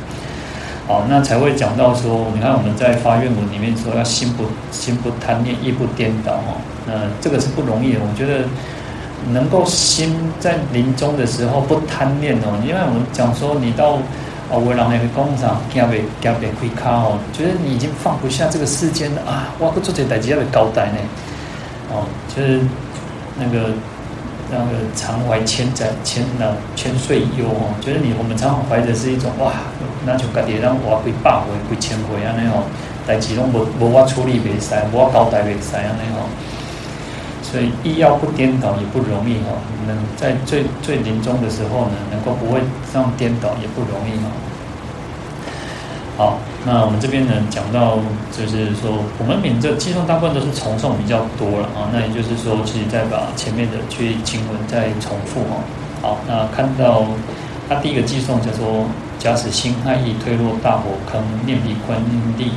[0.87, 6.57] 好，那才会讲到说，你看我们在发愿文里面说要心不心不贪念，意不颠倒哈。
[6.87, 7.99] 那这个是不容易的。
[8.01, 8.43] 我觉得
[9.31, 13.99] 能够心在临终的时候不贪念哦，因为我们讲说你到
[14.49, 20.97] 哦为人那个工厂，加倍加倍亏卡哦，觉得你已经放不下这个世间了啊，哇，做这代志要被交代呢，
[21.91, 22.61] 哦，就是
[23.39, 23.73] 那个。
[24.51, 29.53] 那个常怀千载千那千岁忧哦，就是你我们常常怀的是一种哇，
[30.07, 32.63] 那就感觉让我会百回会千回啊那种，
[33.05, 36.25] 代志拢无无我处理袂使，无我交代袂使啊那种，
[37.45, 39.53] 所以意要不颠倒也不容易哈，
[39.85, 42.61] 能在最最临终的时候呢，能够不会
[42.91, 44.33] 这样颠倒也不容易哈。
[46.19, 47.97] 好，那我们这边呢讲到，
[48.35, 51.87] 就是说我们免这计算大部分都是重诵比较多了啊。
[51.93, 55.63] 那也就是说，其实再把前面的去经文再重复哦。
[56.01, 57.05] 好，那看到
[57.69, 58.83] 他第一个计算叫做
[59.17, 62.51] “假使心害意推落大火坑，念彼观音力，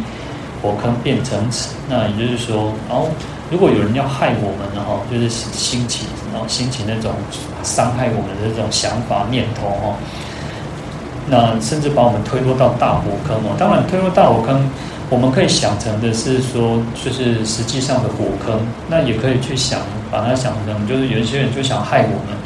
[0.61, 1.77] 火坑变成此”。
[1.89, 3.07] 那也就是说，然后
[3.49, 7.13] 如果有人要害我们的，哈，就是兴起，然后兴起那种
[7.63, 9.95] 伤害我们的这种想法念头哈。
[11.29, 14.69] 那甚至把我们推落到大火坑哦，当然推落大火坑，
[15.09, 18.61] 我们可以想成的是说，就是实际上的火坑。
[18.89, 22.37] 那也可以去想，把它想成就是有些人就想害我们，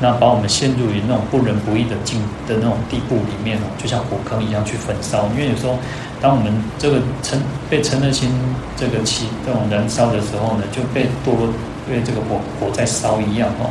[0.00, 5.26] 那把我们陷入于那种不仁不义的境的那种地步里面哦，就像火坑一样去焚烧。
[5.34, 5.76] 因为有时候，
[6.20, 7.34] 当我们这个嗔
[7.68, 8.30] 被嗔恨心
[8.76, 11.48] 这个气这种燃烧的时候呢，就被堕落
[11.88, 13.68] 被这个火火在烧一样哦。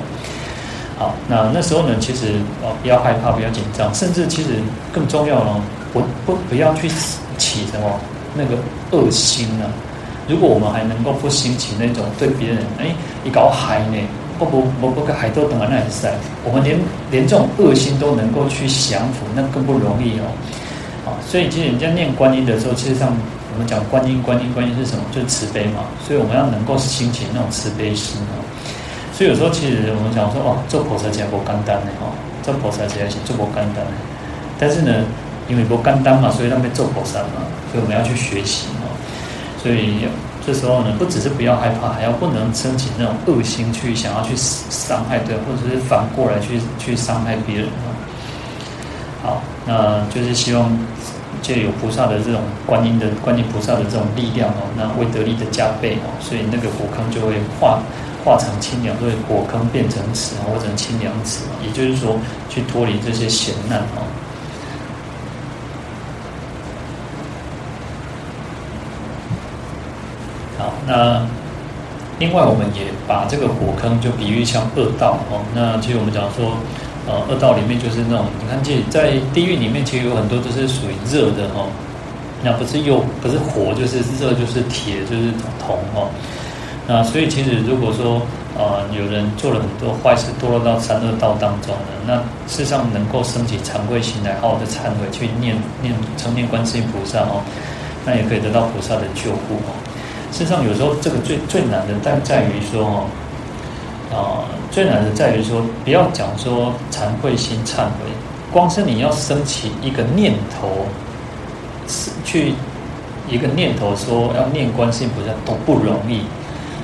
[1.00, 4.50] 好，那那时候呢，其实哦，不要害怕，不要紧张，甚至其实
[4.92, 5.62] 更重要哦，
[5.94, 6.90] 不不不要去
[7.38, 7.98] 起什么
[8.36, 8.58] 那个
[8.92, 9.72] 恶心呢、啊。
[10.28, 12.94] 如果我们还能够不兴起那种对别人哎，
[13.24, 13.98] 你搞害呢，
[14.38, 16.06] 不不不不，海都等啊那也是
[16.44, 16.78] 我们连
[17.10, 20.28] 连这种恶心都能够去降服，那更不容易哦。
[21.08, 23.16] 啊，所以其实人家念观音的时候，其实上
[23.54, 25.04] 我们讲观音观音观音是什么？
[25.14, 25.88] 就是慈悲嘛。
[26.06, 28.44] 所以我们要能够兴起那种慈悲心哦。
[29.20, 32.08] 所以有时候其实我们讲说哦，做菩萨其实不简单的哈，
[32.42, 33.84] 做菩萨其实是做不简单。
[34.58, 35.04] 但是呢，
[35.50, 38.88] 因为不简单嘛，所以他们做菩萨嘛，所以我们要去学习嘛。
[39.62, 40.08] 所以
[40.48, 47.92] 这时候呢，不只是不要害怕，还要不能升起那种恶心去想要去伤害对，或者是反过来去去伤害别人啊。
[49.22, 50.72] 好，那就是希望
[51.42, 57.82] 借有菩萨的这种观音的观音菩萨的这种力量哦，那威德力的加倍哦，所以那个火坑就会化。
[58.30, 62.16] 化成清凉，所以火坑变成池，或者清凉池，也就是说，
[62.48, 64.06] 去脱离这些险难啊。
[70.60, 71.26] 好，那
[72.20, 75.42] 另外我们也把这个火坑就比喻像恶道哦。
[75.56, 76.54] 那其实我们讲说，
[77.08, 81.66] 呃，恶道里面就是那种，你看，其实，在地狱里面，其实有很多都是属于热的哈。
[82.44, 86.12] 那不是又不是火，就是热，就是铁，就是铜哦。
[86.92, 88.16] 那所以其实如果说
[88.58, 92.16] 啊、呃，有人做了很多坏事，堕落到三恶道当中了，那
[92.48, 97.44] 事实上能够升起惭愧心来，好好的忏悔，去念念称念观世音菩萨哦，
[98.04, 99.70] 那也可以得到菩萨的救护哦。
[100.32, 103.06] 事实上，有时候这个最最难的，但在于说
[104.12, 108.10] 哦，最难的在于说，不要讲说惭愧心忏悔，
[108.52, 110.88] 光是你要升起一个念头。
[112.24, 112.54] 去
[113.28, 116.22] 一个念头说要念观世音菩萨都不容易，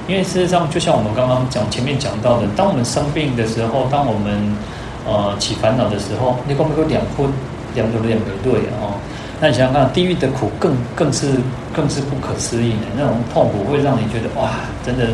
[0.08, 4.56] 因为事实上就像我们刚刚讲前面讲到的，当我们生病的时候，当我们
[5.08, 7.28] 呃起烦恼的时候，你光没有两分
[7.74, 8.94] 两个两个对哦，
[9.42, 11.28] 那你想想看，地狱的苦更更是
[11.74, 14.52] 更是不可思议的那种痛苦，会让你觉得哇，
[14.86, 15.10] 真的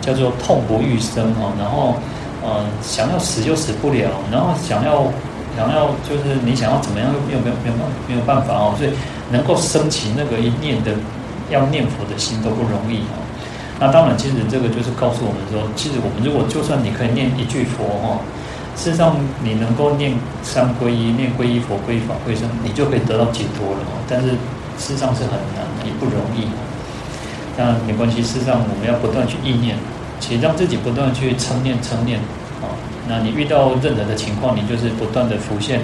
[0.00, 1.94] 叫做痛不欲生哦，然后
[2.42, 5.06] 呃想要死又死不了，然后想要。
[5.54, 7.74] 想要就是你想要怎么样又没有没有
[8.08, 8.90] 没有办法哦，所以
[9.30, 10.92] 能够升起那个一念的
[11.50, 13.20] 要念佛的心都不容易哦。
[13.82, 18.22] 那当然，其实这个就是告诉我们说，其实我们如果就算你可以念一句佛哈，
[18.76, 23.98] 事实上你能够念三皈依，念皈依佛、皈依法、皈依僧，你就可以得到解脱了哦。
[24.06, 24.38] 但是
[24.78, 26.46] 事实上是很难，也不容易。
[27.58, 29.74] 那没关系，事实上我们要不断去意念，
[30.20, 32.20] 且让自己不断去称念称念
[32.62, 32.70] 啊。
[33.08, 35.80] 那你遇到任何的情况，你就是不断的浮现，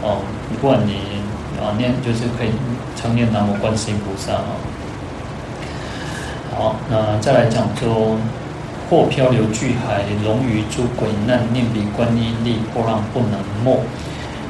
[0.00, 1.20] 哦，不管你
[1.60, 2.50] 啊念，就是可以
[2.96, 4.56] 称念南无观世音菩萨啊。
[6.56, 8.16] 好，那再来讲说，
[8.88, 13.80] 或漂流巨海，龙鱼诸鬼难，念彼观音力，波浪不能没。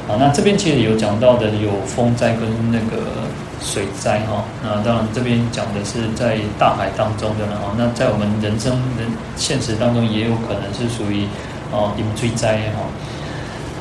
[0.07, 3.03] 好，那这边其实有讲到的有风灾跟那个
[3.61, 4.43] 水灾哈。
[4.61, 7.73] 那当然这边讲的是在大海当中的了哈。
[7.77, 11.27] 那在我们人生人现实当中，也有可能是属于。
[11.75, 12.85] 哦，饮水灾哈，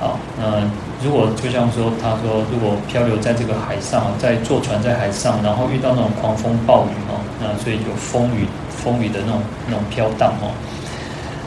[0.00, 0.62] 好，那
[1.05, 10.48] 如果就像说，他说如果漂流在这个海上，在坐船在海上，然后遇到那种狂风暴雨哈，那所以有风雨风雨的那种那种飘荡哈，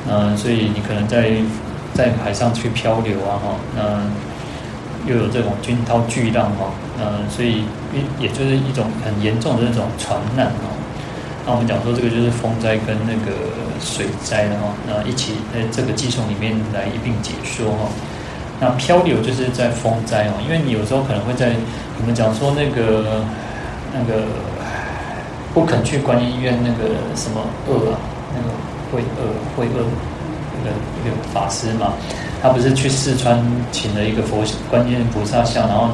[0.10, 1.32] 嗯，所以你可能在
[1.94, 10.68] 在海上去漂流啊哈，那又有这种惊涛巨浪哈，嗯，所以也也就是一种很严重的那种船难哈。
[11.46, 13.32] 那我们讲说这个就是风灾跟那个
[13.80, 17.88] 水灾的哈，那一起在这个偈颂里面来一并解说哈。
[18.60, 21.52] 那漂流就是在风灾哦，因为你有时候可能会在
[22.00, 23.24] 我们讲说那个
[23.94, 24.24] 那个
[25.54, 28.00] 不肯去观音院那个什么恶啊，
[28.34, 28.50] 那个
[28.92, 29.86] 慧恶慧恶
[30.64, 31.94] 那个那个法师嘛，
[32.42, 35.90] 他不是去四川请了一个佛观音菩萨像，然后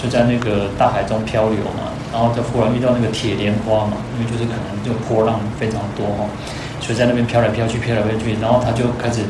[0.00, 1.90] 就在那个大海中漂流嘛。
[2.14, 6.30] 然后就忽然遇到那个铁莲花嘛，因为就是可能就波浪非常多哈，
[6.80, 9.22] 所以在那边飘来飘去，飘来飘去，然后他就开始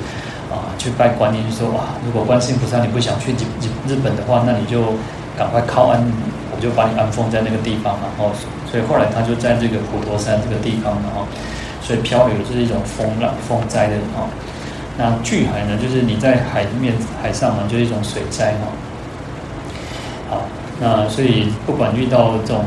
[0.55, 3.45] 啊去拜观音，说哇，如果观世音菩萨你不想去日
[3.87, 4.95] 日本的话，那你就
[5.37, 6.01] 赶快靠岸，
[6.55, 7.97] 我就把你安封在那个地方。
[8.01, 8.33] 然后
[8.71, 11.27] 所以后来他就在这个普陀山这个地方嘛哈，
[11.83, 14.27] 所以漂流就是一种风浪风灾的哈。
[14.97, 18.69] 那巨海呢，就是你在海面海上嘛，就是一种水灾哈。
[20.31, 20.43] 好。
[20.81, 22.65] 那所以不管遇到这种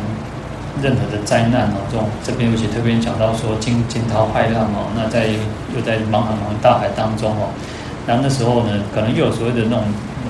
[0.82, 5.28] 任何的灾难哦，这种这边尤其特别讲到说惊惊涛骇浪哦，那在
[5.76, 7.52] 又在茫茫茫大海当中哦，
[8.08, 9.84] 那那时候呢，可能又有所谓的那种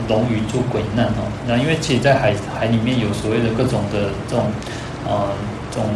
[0.09, 4.45] 龙鱼诸鬼难哦，那因为其实，在海海里面有所谓的各种的这种
[5.07, 5.29] 呃
[5.69, 5.87] 这种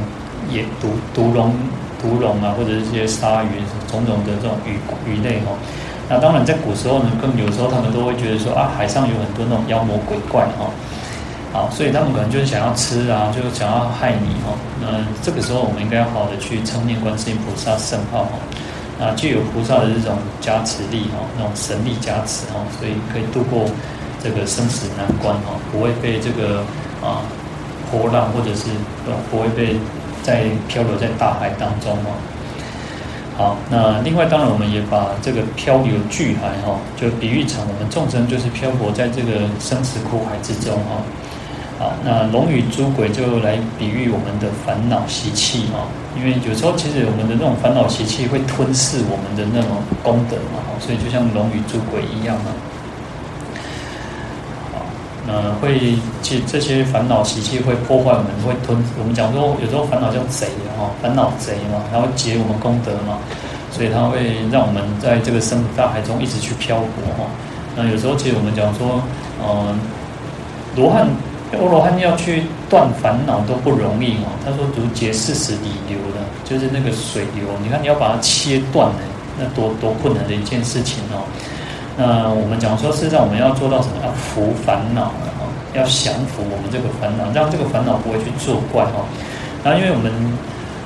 [0.49, 1.55] 野毒毒龙
[1.99, 3.47] 毒龙啊，或者是一些鲨鱼
[3.89, 4.77] 种种的这种鱼
[5.09, 5.57] 鱼类哦，
[6.07, 10.69] 那当然在古时候呢，更有时候他们都会觉得说啊，海上有很多那种妖魔鬼怪哈。
[11.53, 14.55] 好，所以他们可能就是想要吃啊，就是想要害你哈。
[14.79, 14.87] 那
[15.21, 18.39] 这个时候，我们应该要好好的去称念观世音菩萨圣号哈。
[19.01, 23.65] 啊，具有菩萨的这种加持力哈，那种神力加持哈，所以可以度过
[24.23, 26.59] 这个生死难关哈，不会被这个
[27.01, 27.25] 啊
[27.89, 28.69] 波浪或者是
[29.31, 29.75] 不会被
[30.21, 32.11] 在漂流在大海当中哈。
[33.37, 41.01] 好，那另外当然我们也把这个漂流巨海哈，就比喻成我们众生就是漂泊在这个生死苦海之中哈。
[41.81, 52.53] 好，那龙与诸鬼就来比喻我们的烦恼习气哈，因为有时候其实我们的那种烦恼习气会吞噬我们的那种功德嘛，所以就像龙与诸鬼一样嘛。
[54.73, 54.85] 好，
[55.25, 58.77] 那会其实这些烦恼习气会破坏我们，会吞。
[58.99, 63.17] 我们讲说有时候烦恼叫贼哈，烦恼贼嘛，它会劫我们功德嘛，
[63.71, 67.25] 所以它会让我们在这个生大海中一直去漂泊哈。
[67.75, 69.01] 那有时候其实我们讲说，
[69.41, 69.79] 嗯，
[70.75, 71.07] 罗汉。
[71.59, 74.31] 欧罗汉要去断烦恼都不容易哦。
[74.45, 77.43] 他说：“如劫四十里流的，就是那个水流。
[77.61, 79.03] 你看，你要把它切断呢，
[79.37, 81.27] 那多多困难的一件事情哦。
[81.97, 83.95] 那我们讲说，事实上我们要做到什么？
[84.03, 85.51] 要伏烦恼哦！
[85.73, 89.03] 要降服我们这个烦恼，让这个烦恼不会去作怪哈。
[89.63, 90.11] 然后因为我们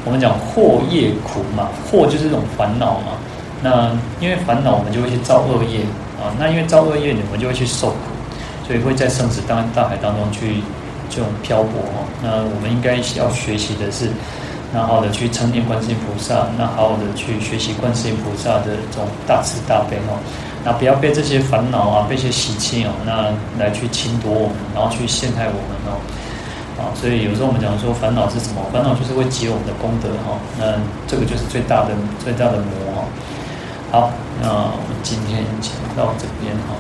[0.04, 3.22] 我们讲祸业苦嘛，祸就是这种烦恼嘛。
[3.62, 3.90] 那
[4.20, 5.82] 因为烦恼，我们就会去造恶业
[6.18, 6.34] 啊。
[6.38, 7.98] 那因为造恶业，我们就会去受苦，
[8.66, 10.62] 所以会在生死大大海当中去
[11.10, 12.04] 这种漂泊哈。
[12.22, 14.10] 那我们应该要学习的是。
[14.74, 20.20] 那好的去称念观世音菩萨，那好好的去学习观世音菩萨的这种大慈大悲哦，
[20.66, 25.96] 那不要被这些烦恼啊，被这些习气哦，那来去侵夺我们，然后去陷害我们哦，
[26.76, 28.60] 啊，所以有时候我们讲说烦恼是什么？
[28.74, 30.76] 烦恼就是会解我们的功德哈，那
[31.08, 33.08] 这个就是最大的最大的魔哦。
[33.92, 34.12] 好，
[34.42, 36.76] 那我们今天讲到这边哈。